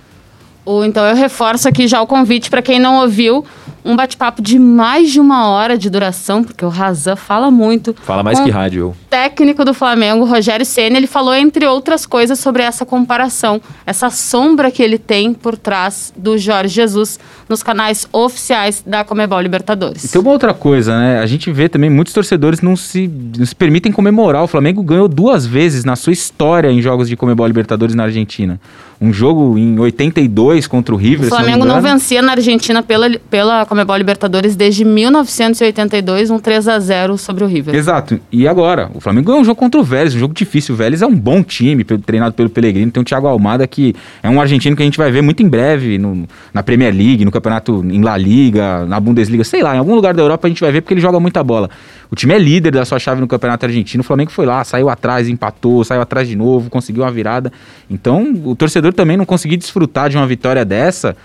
[0.64, 3.46] Ou então eu reforço aqui já o convite para quem não ouviu,
[3.84, 7.96] um bate-papo de mais de uma hora de duração, porque o Razan fala muito.
[8.04, 8.96] Fala mais que rádio.
[9.10, 14.72] Técnico do Flamengo, Rogério Senna, ele falou entre outras coisas sobre essa comparação, essa sombra
[14.72, 20.06] que ele tem por trás do Jorge Jesus nos canais oficiais da Comebol Libertadores.
[20.06, 21.20] E tem uma outra coisa, né?
[21.20, 24.44] A gente vê também muitos torcedores não se, não se permitem comemorar.
[24.44, 28.60] O Flamengo ganhou duas vezes na sua história em jogos de Comebol Libertadores na Argentina.
[29.00, 31.26] Um jogo em 82 contra o River.
[31.26, 36.68] O Flamengo não, não vencia na Argentina pela, pela Comebol Libertadores desde 1982, um 3
[36.68, 37.74] a 0 sobre o River.
[37.74, 38.20] Exato.
[38.30, 40.76] E agora, O Flamengo ganhou um jogo contra o Vélez, um jogo difícil.
[40.76, 42.92] O Vélez é um bom time, treinado pelo Pellegrino.
[42.92, 45.48] Tem o Thiago Almada, que é um argentino que a gente vai ver muito em
[45.48, 49.80] breve no, na Premier League, no campeonato em La Liga, na Bundesliga, sei lá, em
[49.80, 51.70] algum lugar da Europa a gente vai ver porque ele joga muita bola.
[52.12, 54.02] O time é líder da sua chave no campeonato argentino.
[54.02, 57.50] O Flamengo foi lá, saiu atrás, empatou, saiu atrás de novo, conseguiu uma virada.
[57.90, 61.16] Então, o torcedor também não conseguiu desfrutar de uma vitória dessa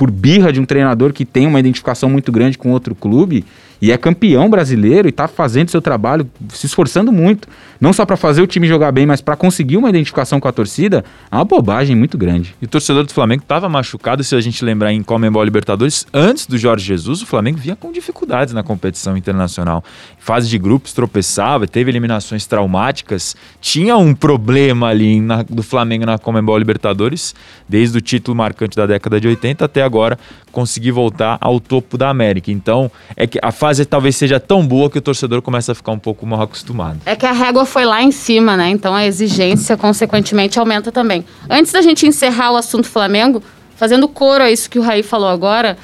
[0.00, 3.44] por birra de um treinador que tem uma identificação muito grande com outro clube
[3.80, 7.48] e é campeão brasileiro e está fazendo seu trabalho, se esforçando muito,
[7.80, 10.52] não só para fazer o time jogar bem, mas para conseguir uma identificação com a
[10.52, 12.54] torcida, é uma bobagem muito grande.
[12.60, 16.46] E o torcedor do Flamengo estava machucado, se a gente lembrar em Comembol Libertadores, antes
[16.46, 19.82] do Jorge Jesus, o Flamengo vinha com dificuldades na competição internacional.
[20.18, 26.18] Fase de grupos tropeçava, teve eliminações traumáticas, tinha um problema ali na, do Flamengo na
[26.18, 27.34] Comembol Libertadores,
[27.68, 30.18] desde o título marcante da década de 80 até agora
[30.50, 32.50] conseguir voltar ao topo da América.
[32.50, 35.92] Então, é que a fase talvez seja tão boa que o torcedor começa a ficar
[35.92, 37.00] um pouco mal acostumado.
[37.06, 38.70] É que a régua foi lá em cima, né?
[38.70, 41.24] Então a exigência, consequentemente, aumenta também.
[41.48, 43.42] Antes da gente encerrar o assunto Flamengo,
[43.76, 45.76] fazendo coro a isso que o Raí falou agora,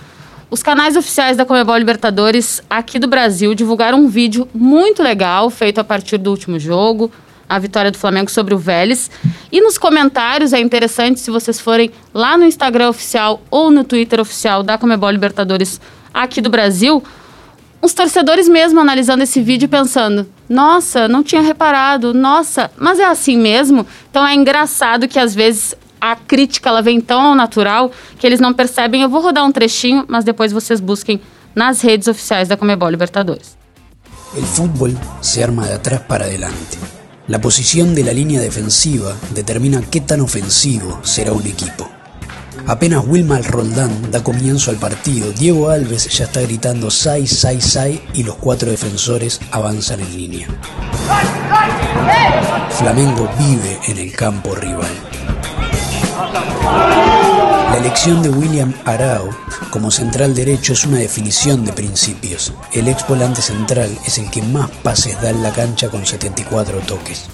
[0.51, 5.81] os canais oficiais da Comebol Libertadores aqui do Brasil divulgaram um vídeo muito legal feito
[5.81, 7.11] a partir do último jogo,
[7.49, 9.11] a vitória do Flamengo sobre o Vélez.
[9.51, 14.21] E nos comentários é interessante se vocês forem lá no Instagram oficial ou no Twitter
[14.21, 15.81] oficial da Comebol Libertadores
[16.13, 17.03] aqui do Brasil,
[17.81, 23.37] os torcedores mesmo analisando esse vídeo pensando: nossa, não tinha reparado, nossa, mas é assim
[23.37, 23.87] mesmo?
[24.11, 28.41] Então é engraçado que às vezes a crítica ela vem tão ao natural que eles
[28.41, 29.03] não percebem.
[29.03, 31.21] Eu vou rodar um trechinho, mas depois vocês busquem
[31.55, 33.57] nas redes oficiais da Comebol Libertadores.
[34.37, 36.79] El fútbol se arma de atrás para adelante.
[37.29, 41.91] La posición de la línea defensiva determina qué tan ofensivo será un equipo.
[42.69, 48.01] Apenas Wilmar Roldán da comienzo al partido, Diego Alves ya está gritando sai, sai, sai
[48.15, 50.49] y los cuatro defensores avanzan en línea.
[52.71, 54.93] Flamengo vive en el campo rival.
[57.77, 59.29] La elección de William Arao
[59.71, 62.51] como central derecho es una definición de principios.
[62.73, 66.81] El ex volante central es el que más pases da en la cancha con 74
[66.87, 67.29] toques.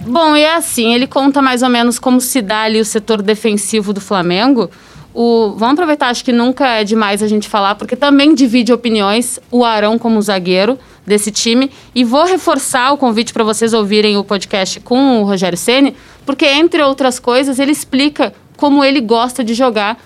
[0.00, 3.22] Bom, e é assim, ele conta mais ou menos como se dá ali o setor
[3.22, 4.68] defensivo do Flamengo.
[5.14, 9.38] O, vamos aproveitar, acho que nunca é demais a gente falar, porque também divide opiniões
[9.48, 11.70] o Arão como zagueiro desse time.
[11.94, 15.94] E vou reforçar o convite para vocês ouvirem o podcast com o Rogério Ceni,
[16.26, 19.96] porque entre outras coisas ele explica como ele gosta de jogar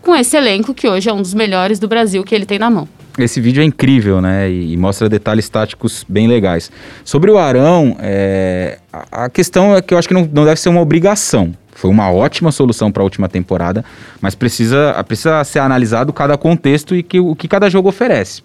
[0.00, 2.70] com esse elenco que hoje é um dos melhores do Brasil que ele tem na
[2.70, 2.88] mão.
[3.18, 4.48] Esse vídeo é incrível, né?
[4.48, 6.70] E, mostra detalhes táticos bem legais.
[7.04, 10.60] Sobre o Arão, é, a, a, questão é que eu acho que não, não deve
[10.60, 11.52] ser uma obrigação.
[11.72, 13.84] Foi uma ótima solução para a última temporada,
[14.20, 18.40] mas precisa, precisa ser analisado cada contexto e que, o que cada jogo oferece.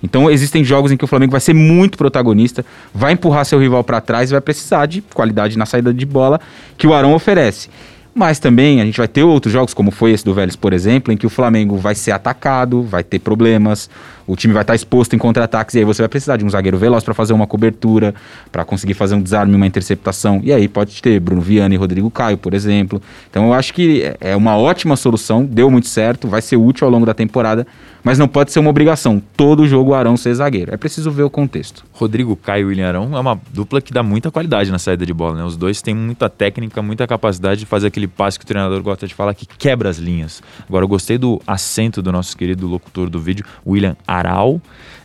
[0.00, 3.82] Então existem jogos em que o Flamengo vai ser muito protagonista, vai empurrar seu rival
[3.82, 6.40] para trás e vai precisar de qualidade na saída de bola
[6.78, 7.68] que o Arão oferece.
[8.12, 11.12] Mas também a gente vai ter outros jogos, como foi esse do Vélez, por exemplo,
[11.12, 13.88] em que o Flamengo vai ser atacado, vai ter problemas,
[14.26, 16.76] o time vai estar exposto em contra-ataques, e aí você vai precisar de um zagueiro
[16.76, 18.14] veloz para fazer uma cobertura,
[18.50, 20.40] para conseguir fazer um desarme, uma interceptação.
[20.42, 23.00] E aí pode ter Bruno Viana e Rodrigo Caio, por exemplo.
[23.30, 26.92] Então eu acho que é uma ótima solução, deu muito certo, vai ser útil ao
[26.92, 27.66] longo da temporada
[28.02, 29.22] mas não pode ser uma obrigação.
[29.36, 30.72] Todo jogo o Arão ser zagueiro.
[30.72, 31.84] É preciso ver o contexto.
[31.92, 35.12] Rodrigo Caio e William Arão é uma dupla que dá muita qualidade na saída de
[35.12, 35.44] bola, né?
[35.44, 39.06] Os dois têm muita técnica, muita capacidade de fazer aquele passe que o treinador gosta
[39.06, 40.42] de falar, que quebra as linhas.
[40.68, 44.60] Agora, eu gostei do acento do nosso querido locutor do vídeo, William Aral.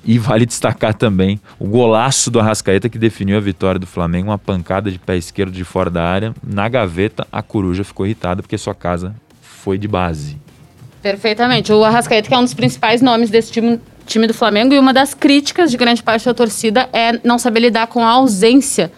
[0.06, 4.38] E vale destacar também o golaço do Arrascaeta que definiu a vitória do Flamengo, uma
[4.38, 6.34] pancada de pé esquerdo de fora da área.
[6.44, 10.45] Na gaveta, a coruja ficou irritada porque sua casa foi de base.
[11.06, 11.72] Perfeitamente.
[11.72, 14.92] O Arrascaeta, que é um dos principais nomes desse time, time do Flamengo, e uma
[14.92, 18.92] das críticas de grande parte da torcida é não saber lidar com a ausência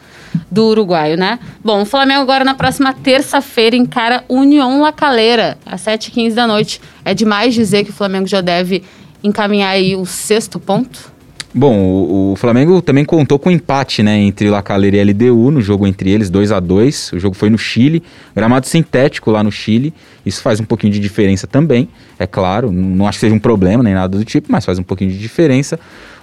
[0.49, 1.37] do uruguaio, né?
[1.61, 6.79] Bom, o Flamengo agora na próxima terça-feira encara União La Calera, às 7h15 da noite.
[7.03, 8.85] É demais dizer que o Flamengo já deve
[9.21, 11.11] encaminhar aí o sexto ponto?
[11.57, 15.49] Bom, o, o, Flamengo também contou com um empate, né, entre La Calera e LDU
[15.49, 18.03] no jogo entre eles, 2 a 2 O jogo foi no Chile,
[18.35, 19.91] gramado sintético lá no Chile.
[20.23, 21.89] Isso faz um pouquinho de diferença também,
[22.19, 22.71] é claro.
[22.71, 25.09] Não, não acho que seja um problema nem nada do tipo, mas faz um pouquinho
[25.09, 25.79] de diferença.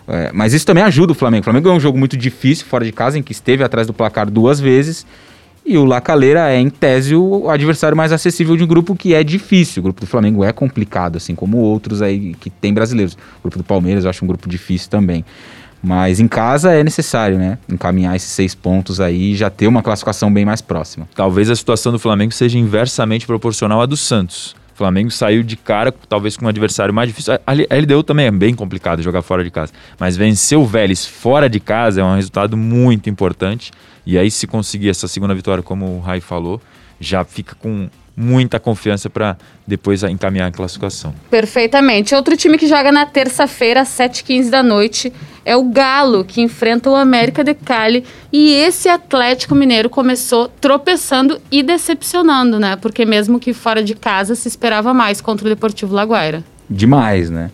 [0.06, 1.40] É, mas isso também ajuda o Flamengo.
[1.40, 3.92] O Flamengo é um jogo muito difícil fora de casa, em que esteve atrás do
[3.92, 5.04] placar duas vezes
[5.66, 9.14] e o La Calera é, em tese, o adversário mais acessível de um grupo que
[9.14, 9.80] é difícil.
[9.80, 13.14] O grupo do Flamengo é complicado, assim como outros aí que tem brasileiros.
[13.14, 15.24] O grupo do Palmeiras eu acho um grupo difícil também.
[15.82, 17.58] Mas em casa é necessário, né?
[17.68, 21.08] Encaminhar esses seis pontos aí e já ter uma classificação bem mais próxima.
[21.14, 24.56] Talvez a situação do Flamengo seja inversamente proporcional à do Santos.
[24.74, 27.34] O Flamengo saiu de cara, talvez com um adversário mais difícil.
[27.46, 29.72] A LDU também é bem complicado jogar fora de casa.
[30.00, 33.70] Mas vencer o Vélez fora de casa é um resultado muito importante.
[34.04, 36.60] E aí, se conseguir essa segunda vitória, como o Rai falou,
[36.98, 41.14] já fica com muita confiança para depois encaminhar a classificação.
[41.30, 42.12] Perfeitamente.
[42.12, 45.12] Outro time que joga na terça-feira, às 7h15 da noite,
[45.44, 48.04] é o Galo, que enfrenta o América de Cali.
[48.32, 52.76] E esse Atlético Mineiro começou tropeçando e decepcionando, né?
[52.76, 56.42] Porque mesmo que fora de casa se esperava mais contra o Deportivo Laguaira.
[56.68, 57.50] Demais, né?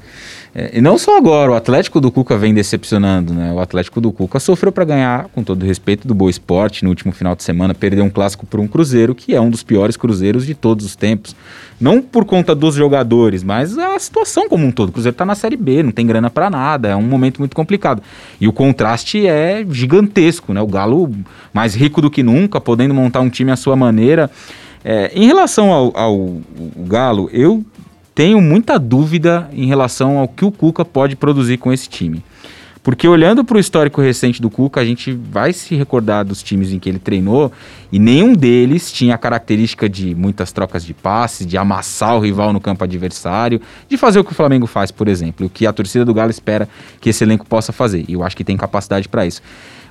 [0.53, 3.53] É, e não só agora, o Atlético do Cuca vem decepcionando, né?
[3.53, 7.13] O Atlético do Cuca sofreu para ganhar, com todo respeito, do Boa Esporte no último
[7.13, 10.45] final de semana, perdeu um clássico por um Cruzeiro, que é um dos piores Cruzeiros
[10.45, 11.37] de todos os tempos.
[11.81, 14.89] Não por conta dos jogadores, mas a situação como um todo.
[14.89, 17.55] O Cruzeiro tá na Série B, não tem grana para nada, é um momento muito
[17.55, 18.03] complicado.
[18.41, 20.61] E o contraste é gigantesco, né?
[20.61, 21.11] O Galo
[21.55, 24.29] mais rico do que nunca, podendo montar um time à sua maneira.
[24.85, 26.13] É, em relação ao, ao,
[26.77, 27.65] ao Galo, eu
[28.15, 32.23] tenho muita dúvida em relação ao que o Cuca pode produzir com esse time.
[32.83, 36.73] Porque olhando para o histórico recente do Cuca, a gente vai se recordar dos times
[36.73, 37.53] em que ele treinou
[37.93, 42.55] e nenhum deles tinha a característica de muitas trocas de passes, de amassar o rival
[42.55, 45.73] no campo adversário, de fazer o que o Flamengo faz, por exemplo, o que a
[45.73, 46.67] torcida do Galo espera
[47.01, 48.07] que esse elenco possa fazer.
[48.09, 49.43] E eu acho que tem capacidade para isso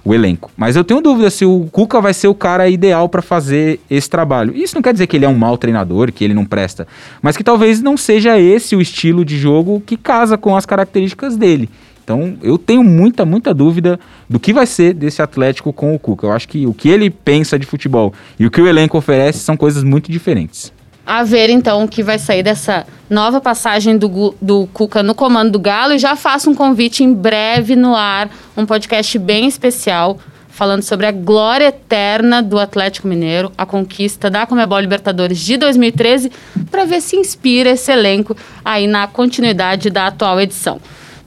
[0.04, 0.52] o elenco.
[0.56, 4.10] Mas eu tenho dúvida se o Cuca vai ser o cara ideal para fazer esse
[4.10, 4.56] trabalho.
[4.56, 6.88] Isso não quer dizer que ele é um mau treinador, que ele não presta,
[7.22, 11.38] mas que talvez não seja esse o estilo de jogo que casa com as características
[11.38, 11.70] dele.
[12.04, 16.26] Então, eu tenho muita, muita dúvida do que vai ser desse Atlético com o Cuca.
[16.26, 19.40] Eu acho que o que ele pensa de futebol e o que o elenco oferece
[19.40, 20.74] são coisas muito diferentes
[21.10, 25.54] a ver então o que vai sair dessa nova passagem do, do Cuca no comando
[25.54, 30.20] do Galo e já faço um convite em breve no ar, um podcast bem especial
[30.50, 36.32] falando sobre a glória eterna do Atlético Mineiro, a conquista da Comebol Libertadores de 2013,
[36.70, 40.80] para ver se inspira esse elenco aí na continuidade da atual edição.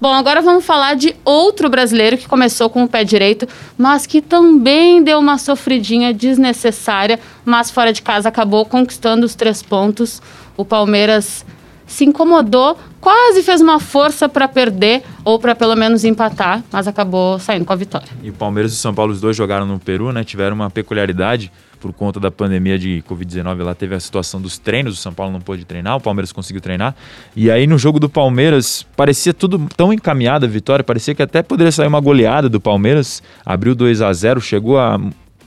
[0.02, 3.46] Bom, agora vamos falar de outro brasileiro que começou com o pé direito,
[3.78, 9.62] mas que também deu uma sofridinha desnecessária, mas fora de casa acabou conquistando os três
[9.62, 10.20] pontos.
[10.56, 11.46] O Palmeiras
[11.86, 17.38] se incomodou, quase fez uma força para perder ou para pelo menos empatar, mas acabou
[17.38, 18.08] saindo com a vitória.
[18.24, 20.24] E o Palmeiras e o São Paulo, os dois jogaram no Peru, né?
[20.24, 21.48] Tiveram uma peculiaridade
[21.82, 25.32] por conta da pandemia de Covid-19, lá teve a situação dos treinos, o São Paulo
[25.32, 26.94] não pôde treinar, o Palmeiras conseguiu treinar.
[27.34, 31.42] E aí no jogo do Palmeiras, parecia tudo tão encaminhado a vitória, parecia que até
[31.42, 35.00] poderia sair uma goleada do Palmeiras, abriu 2 a 0 chegou a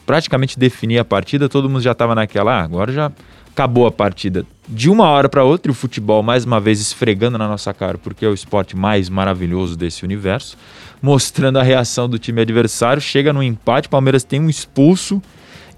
[0.06, 3.12] praticamente definir a partida, todo mundo já estava naquela, ah, agora já
[3.50, 4.46] acabou a partida.
[4.68, 8.26] De uma hora para outra, o futebol mais uma vez esfregando na nossa cara, porque
[8.26, 10.58] é o esporte mais maravilhoso desse universo,
[11.02, 15.22] mostrando a reação do time adversário, chega no empate, Palmeiras tem um expulso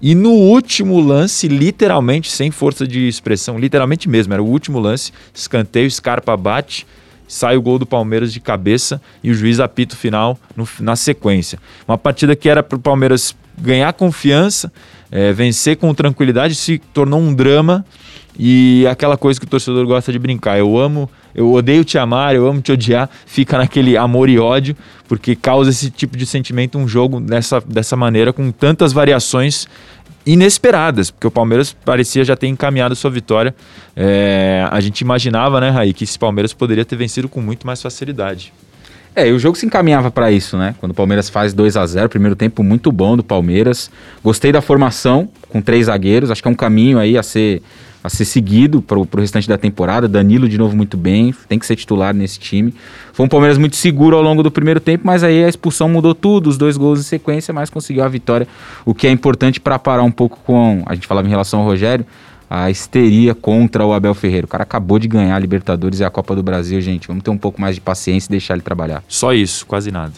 [0.00, 5.12] e no último lance, literalmente, sem força de expressão, literalmente mesmo, era o último lance,
[5.34, 6.86] escanteio, Scarpa bate,
[7.26, 10.94] sai o gol do Palmeiras de cabeça e o juiz apita o final no, na
[10.96, 11.58] sequência.
[11.86, 14.72] Uma partida que era para o Palmeiras ganhar confiança,
[15.10, 17.84] é, vencer com tranquilidade, se tornou um drama
[18.38, 20.58] e aquela coisa que o torcedor gosta de brincar.
[20.58, 24.76] Eu amo, eu odeio te amar, eu amo te odiar, fica naquele amor e ódio,
[25.08, 29.66] porque causa esse tipo de sentimento um jogo dessa, dessa maneira, com tantas variações
[30.24, 33.54] inesperadas, porque o Palmeiras parecia já ter encaminhado sua vitória.
[33.96, 37.80] É, a gente imaginava, né, Raí, que esse Palmeiras poderia ter vencido com muito mais
[37.80, 38.52] facilidade.
[39.18, 40.76] É, e o jogo se encaminhava para isso, né?
[40.78, 43.90] Quando o Palmeiras faz 2 a 0 primeiro tempo muito bom do Palmeiras.
[44.22, 47.60] Gostei da formação com três zagueiros, acho que é um caminho aí a ser
[48.04, 50.06] a ser seguido para o restante da temporada.
[50.06, 52.72] Danilo de novo muito bem, tem que ser titular nesse time.
[53.12, 56.14] Foi um Palmeiras muito seguro ao longo do primeiro tempo, mas aí a expulsão mudou
[56.14, 58.46] tudo, os dois gols em sequência, mas conseguiu a vitória,
[58.84, 61.66] o que é importante para parar um pouco com, a gente falava em relação ao
[61.66, 62.06] Rogério,
[62.50, 64.46] a histeria contra o Abel Ferreira.
[64.46, 67.08] O cara acabou de ganhar a Libertadores e a Copa do Brasil, gente.
[67.08, 69.02] Vamos ter um pouco mais de paciência e deixar ele trabalhar.
[69.08, 70.14] Só isso, quase nada.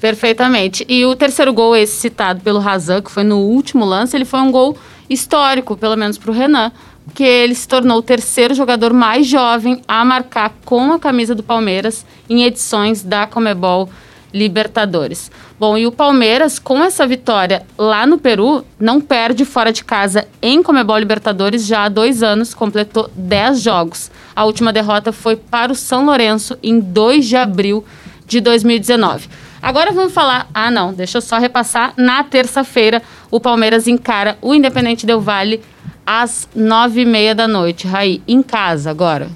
[0.00, 0.86] Perfeitamente.
[0.88, 4.40] E o terceiro gol, esse citado pelo Razan, que foi no último lance, ele foi
[4.40, 4.76] um gol
[5.10, 6.70] histórico, pelo menos para o Renan,
[7.14, 11.42] que ele se tornou o terceiro jogador mais jovem a marcar com a camisa do
[11.42, 13.88] Palmeiras em edições da Comebol
[14.32, 15.30] Libertadores.
[15.58, 20.26] Bom, e o Palmeiras, com essa vitória lá no Peru, não perde fora de casa
[20.40, 24.10] em Comebol Libertadores já há dois anos, completou 10 jogos.
[24.36, 27.84] A última derrota foi para o São Lourenço em 2 de abril
[28.26, 29.28] de 2019.
[29.60, 30.48] Agora vamos falar.
[30.54, 31.92] Ah, não, deixa eu só repassar.
[31.96, 35.60] Na terça-feira, o Palmeiras encara o Independente Del Vale
[36.06, 37.86] às nove e meia da noite.
[37.86, 39.28] Raí, em casa agora.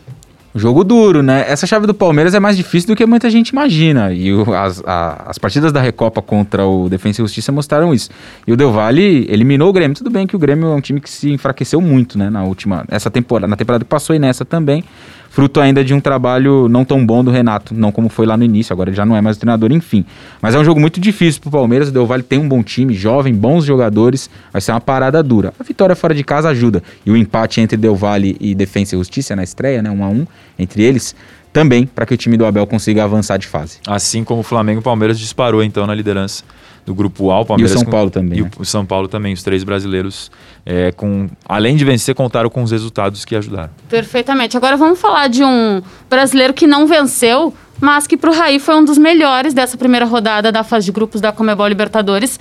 [0.55, 1.47] Jogo duro, né?
[1.49, 4.13] Essa chave do Palmeiras é mais difícil do que muita gente imagina.
[4.13, 8.11] E o, as, a, as partidas da Recopa contra o Defensa e Justiça mostraram isso.
[8.47, 9.97] E o Del Valle eliminou o Grêmio.
[9.97, 12.29] Tudo bem que o Grêmio é um time que se enfraqueceu muito, né?
[12.29, 12.85] Na última.
[12.89, 13.49] Essa temporada.
[13.49, 14.85] Na temporada que passou e nessa também
[15.33, 18.45] fruto ainda de um trabalho não tão bom do Renato, não como foi lá no
[18.45, 20.05] início, agora ele já não é mais treinador, enfim.
[20.43, 22.93] Mas é um jogo muito difícil pro Palmeiras, o Del Valle tem um bom time,
[22.93, 25.55] jovem, bons jogadores, vai ser uma parada dura.
[25.59, 28.99] A vitória fora de casa ajuda, e o empate entre Del Valle e Defensa e
[28.99, 30.27] Justiça na estreia, né, um a um,
[30.59, 31.17] entre eles,
[31.51, 33.79] também para que o time do Abel consiga avançar de fase.
[33.87, 36.45] Assim como o Flamengo, o Palmeiras disparou então na liderança
[36.85, 37.41] do grupo A.
[37.41, 38.39] O Palmeiras e o São Paulo também.
[38.39, 38.51] E né?
[38.59, 40.31] o São Paulo também, os três brasileiros,
[40.65, 43.71] é, com, além de vencer, contaram com os resultados que ajudaram.
[43.89, 44.57] Perfeitamente.
[44.57, 48.77] Agora vamos falar de um brasileiro que não venceu, mas que para o Raí foi
[48.77, 52.39] um dos melhores dessa primeira rodada da fase de grupos da Comebol Libertadores.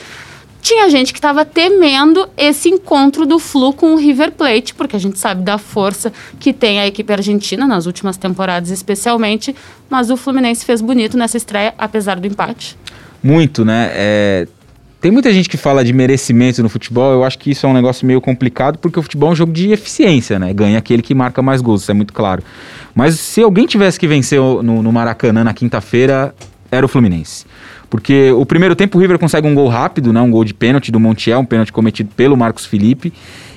[0.61, 4.99] Tinha gente que estava temendo esse encontro do Flu com o River Plate, porque a
[4.99, 9.55] gente sabe da força que tem a equipe argentina nas últimas temporadas, especialmente.
[9.89, 12.77] Mas o Fluminense fez bonito nessa estreia, apesar do empate.
[13.23, 13.91] Muito, né?
[13.93, 14.47] É,
[15.01, 17.73] tem muita gente que fala de merecimento no futebol, eu acho que isso é um
[17.73, 20.53] negócio meio complicado, porque o futebol é um jogo de eficiência, né?
[20.53, 22.43] Ganha aquele que marca mais gols, isso é muito claro.
[22.93, 26.35] Mas se alguém tivesse que vencer no, no Maracanã na quinta-feira,
[26.71, 27.45] era o Fluminense.
[27.89, 30.21] Porque o primeiro tempo o River consegue um gol rápido, né?
[30.21, 33.11] Um gol de pênalti do Montiel, um pênalti cometido pelo Marcos Felipe.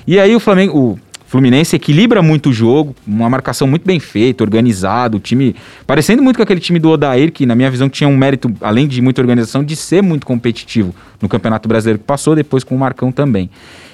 [0.07, 5.17] E aí o Flamengo, Fluminense equilibra muito o jogo, uma marcação muito bem feita, organizado,
[5.17, 5.55] o time
[5.87, 8.87] parecendo muito com aquele time do Odair, que na minha visão tinha um mérito, além
[8.87, 12.79] de muita organização, de ser muito competitivo no Campeonato Brasileiro que passou, depois com o
[12.79, 13.49] Marcão também.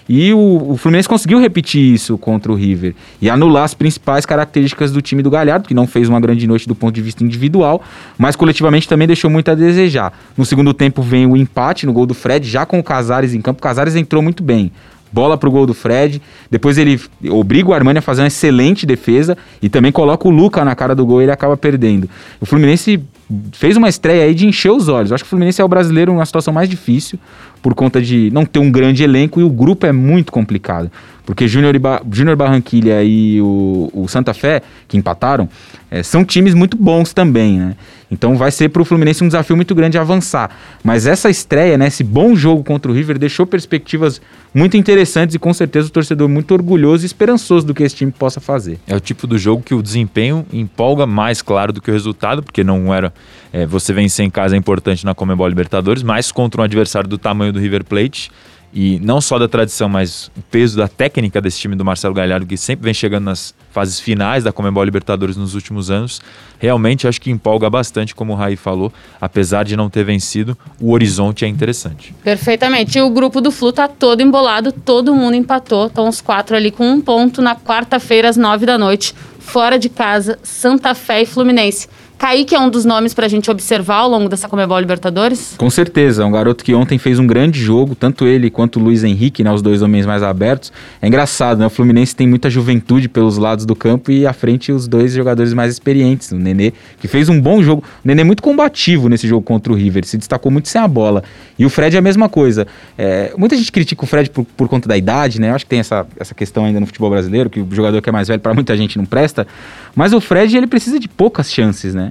[0.10, 4.92] E o, o, Fluminense conseguiu repetir isso contra o River e anular as principais características
[4.92, 7.82] do time do Galhardo, que não fez uma grande noite do ponto de vista individual,
[8.18, 10.12] mas coletivamente também deixou muito a desejar.
[10.36, 13.42] No segundo tempo vem o empate no gol do Fred, já com o Casares em
[13.42, 13.60] campo.
[13.60, 14.72] O Casares entrou muito bem
[15.12, 16.22] bola pro gol do Fred.
[16.50, 17.00] Depois ele
[17.30, 20.96] obriga o Armani a fazer uma excelente defesa e também coloca o Luca na cara
[20.96, 22.10] do gol e ele acaba perdendo.
[22.40, 23.04] O Fluminense
[23.52, 25.12] fez uma estreia aí de encher os olhos.
[25.12, 27.20] Eu acho que o Fluminense é o brasileiro numa situação mais difícil
[27.62, 30.92] por conta de não ter um grande elenco e o grupo é muito complicado.
[31.26, 32.02] Porque Júnior ba
[32.38, 35.48] Barranquilha e o, o, Santa Fé, que empataram,
[35.90, 37.76] é, são times muito bons também, né?
[38.10, 40.52] Então vai ser para o Fluminense um desafio muito grande avançar.
[40.84, 44.22] Mas essa estreia, né, esse bom jogo contra o River, deixou perspectivas
[44.54, 48.12] muito interessantes e com certeza o torcedor muito orgulhoso e esperançoso do que esse time
[48.12, 48.80] possa fazer.
[48.86, 52.44] É o tipo do jogo que o desempenho empolga mais, claro, do que o resultado,
[52.44, 53.14] porque não era.
[53.54, 57.18] É, você vencer em casa é importante na Comebol Libertadores, mas contra um adversário do
[57.18, 58.30] tamanho do River Plate
[58.74, 62.46] e não só da tradição, mas o peso da técnica desse time do Marcelo Galhardo,
[62.46, 66.22] que sempre vem chegando nas fases finais da Comembol Libertadores nos últimos anos,
[66.58, 70.92] realmente acho que empolga bastante, como o Raí falou, apesar de não ter vencido, o
[70.92, 72.16] horizonte é interessante.
[72.24, 72.98] Perfeitamente.
[72.98, 76.72] E o grupo do Flu tá todo embolado, todo mundo empatou, estão os quatro ali
[76.72, 81.26] com um ponto na quarta-feira às nove da noite, fora de casa, Santa Fé e
[81.26, 81.90] Fluminense.
[82.22, 85.56] Kaique é um dos nomes para a gente observar ao longo dessa Comebol Libertadores?
[85.58, 88.84] Com certeza, é um garoto que ontem fez um grande jogo, tanto ele quanto o
[88.84, 90.72] Luiz Henrique, né, os dois homens mais abertos.
[91.02, 91.66] É engraçado, né?
[91.66, 95.52] O Fluminense tem muita juventude pelos lados do campo e à frente os dois jogadores
[95.52, 96.32] mais experientes.
[96.32, 97.84] O Nenê, que fez um bom jogo.
[98.06, 100.88] O Nenê é muito combativo nesse jogo contra o River, se destacou muito sem a
[100.88, 101.24] bola.
[101.58, 102.68] E o Fred é a mesma coisa.
[103.00, 105.50] É, muita gente critica o Fred por, por conta da idade, né?
[105.50, 108.10] Eu acho que tem essa, essa questão ainda no futebol brasileiro, que o jogador que
[108.10, 109.48] é mais velho, para muita gente não presta.
[109.96, 112.11] Mas o Fred, ele precisa de poucas chances, né?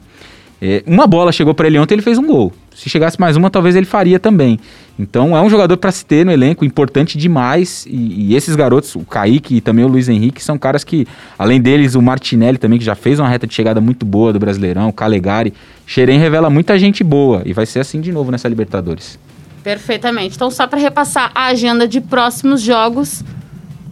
[0.63, 2.53] É, uma bola chegou para ele ontem, ele fez um gol.
[2.75, 4.61] Se chegasse mais uma, talvez ele faria também.
[4.99, 7.87] Então é um jogador para se ter no elenco, importante demais.
[7.87, 11.07] E, e, esses garotos, o Kaique e também o Luiz Henrique, são caras que,
[11.39, 14.39] além deles, o Martinelli também, que já fez uma reta de chegada muito boa do
[14.39, 15.55] Brasileirão, o Calegari.
[15.87, 19.19] Xerém revela muita gente boa e vai ser assim de novo nessa Libertadores.
[19.63, 20.37] Perfeitamente.
[20.37, 23.23] Então, só para repassar a agenda de próximos jogos,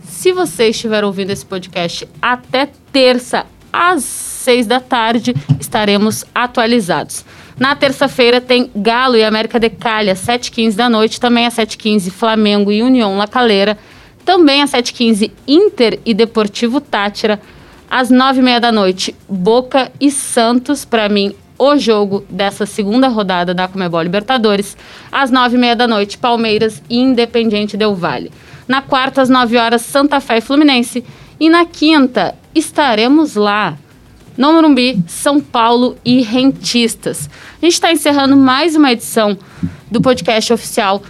[0.02, 7.22] se você estiver ouvindo esse podcast até terça, às seis da tarde, estaremos atualizados.
[7.58, 11.20] Na terça-feira tem Galo e América de Calha, 7h15 da noite.
[11.20, 13.76] Também às 7h15, Flamengo e União La Calera.
[14.24, 17.38] Também às 7h15, Inter e Deportivo Tátira.
[17.90, 20.86] Às 9h30 da noite, Boca e Santos.
[20.86, 24.78] Para mim, o jogo dessa segunda rodada da Comebol Libertadores.
[25.12, 28.32] Às 9h30 da noite, Palmeiras e Independiente Del Vale.
[28.66, 31.04] Na quarta, às 9 horas, Santa Fé e Fluminense.
[31.38, 33.76] E na quinta, estaremos lá
[34.38, 37.28] no Morumbi, São Paulo e Rentistas.
[37.60, 39.36] A gente está encerrando mais uma edição
[39.90, 41.02] do podcast oficial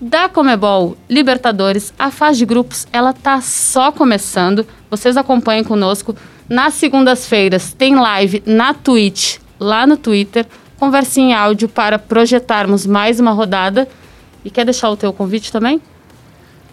[0.00, 1.94] da Comebol Libertadores.
[1.96, 4.66] A fase de grupos, ela tá só começando.
[4.90, 6.16] Vocês acompanhem conosco.
[6.48, 10.44] Nas segundas-feiras tem live na Twitch, lá no Twitter,
[10.76, 13.88] conversa em áudio para projetarmos mais uma rodada.
[14.44, 15.80] E quer deixar o teu convite também?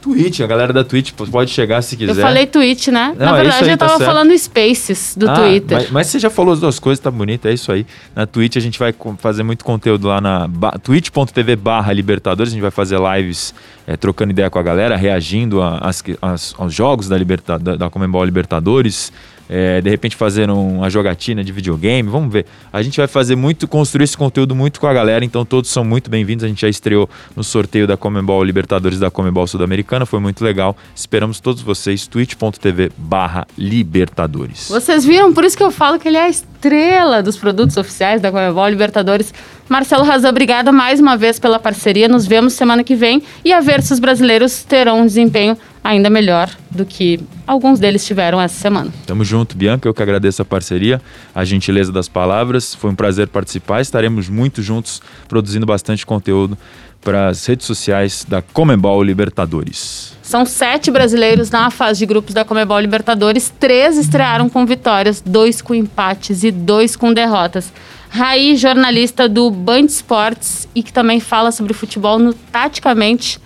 [0.02, 2.12] Twitch, a galera da Twitch pode chegar se quiser.
[2.12, 3.16] Eu falei Twitch, né?
[3.18, 4.10] Não, Na é verdade, eu tá tava certo.
[4.10, 5.78] falando Spaces do Ah, Twitter.
[5.78, 7.86] Mas, mas você já falou as duas coisas, tá bonito, é isso aí.
[8.16, 10.50] Na Twitch a gente vai fazer muito conteúdo lá na
[10.84, 13.54] twitch.tv barra Libertadores, a gente vai fazer lives
[13.88, 15.80] é, trocando ideia com a galera, reagindo a-
[16.22, 19.12] às- aos jogos da, Liberta, da, da Comembol Libertadores,
[19.52, 22.46] é, de repente fazer uma jogatina de videogame, vamos ver.
[22.72, 25.84] A gente vai fazer muito, construir esse conteúdo muito com a galera, então todos são
[25.84, 26.46] muito bem-vindos.
[26.46, 30.78] A gente já estreou no sorteio da Comembol Libertadores da Comembol Sul-Americana, foi muito legal.
[30.96, 34.70] Esperamos todos vocês, twitch.tv barra Libertadores.
[34.70, 35.34] Vocês viram?
[35.34, 38.70] Por isso que eu falo que ele é a estrela dos produtos oficiais da Comebol
[38.70, 39.34] Libertadores.
[39.68, 42.08] Marcelo Razan, obrigada mais uma vez pela parceria.
[42.08, 46.10] Nos vemos semana que vem e a ver se os brasileiros terão um desempenho ainda
[46.10, 48.92] melhor do que alguns deles tiveram essa semana.
[49.06, 49.88] Tamo junto, Bianca.
[49.88, 51.02] Eu que agradeço a parceria,
[51.34, 52.76] a gentileza das palavras.
[52.76, 53.82] Foi um prazer participar.
[53.82, 56.58] Estaremos muito juntos produzindo bastante conteúdo
[57.02, 60.14] para as redes sociais da Comembol Libertadores.
[60.22, 63.52] São sete brasileiros na fase de grupos da Comebol Libertadores.
[63.60, 67.74] Três estrearam com vitórias, dois com empates e dois com derrotas.
[68.10, 73.40] Raí, jornalista do Band Esportes e que também fala sobre futebol no Taticamente.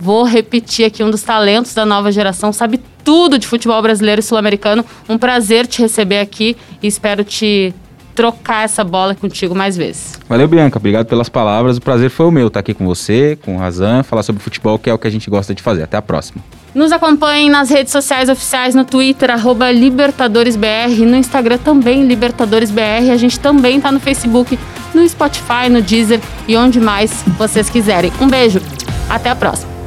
[0.00, 4.22] Vou repetir aqui, um dos talentos da nova geração, sabe tudo de futebol brasileiro e
[4.22, 4.84] sul-americano.
[5.08, 7.74] Um prazer te receber aqui e espero te
[8.14, 10.18] trocar essa bola contigo mais vezes.
[10.28, 10.76] Valeu, Bianca.
[10.76, 11.76] Obrigado pelas palavras.
[11.76, 14.76] O prazer foi o meu estar aqui com você, com o Razan, falar sobre futebol,
[14.76, 15.84] que é o que a gente gosta de fazer.
[15.84, 16.42] Até a próxima.
[16.74, 23.10] Nos acompanhem nas redes sociais oficiais, no Twitter, arroba LibertadoresBR, no Instagram também, LibertadoresBR.
[23.12, 24.58] A gente também tá no Facebook,
[24.92, 28.12] no Spotify, no Deezer e onde mais vocês quiserem.
[28.20, 28.60] Um beijo,
[29.08, 29.77] até a próxima.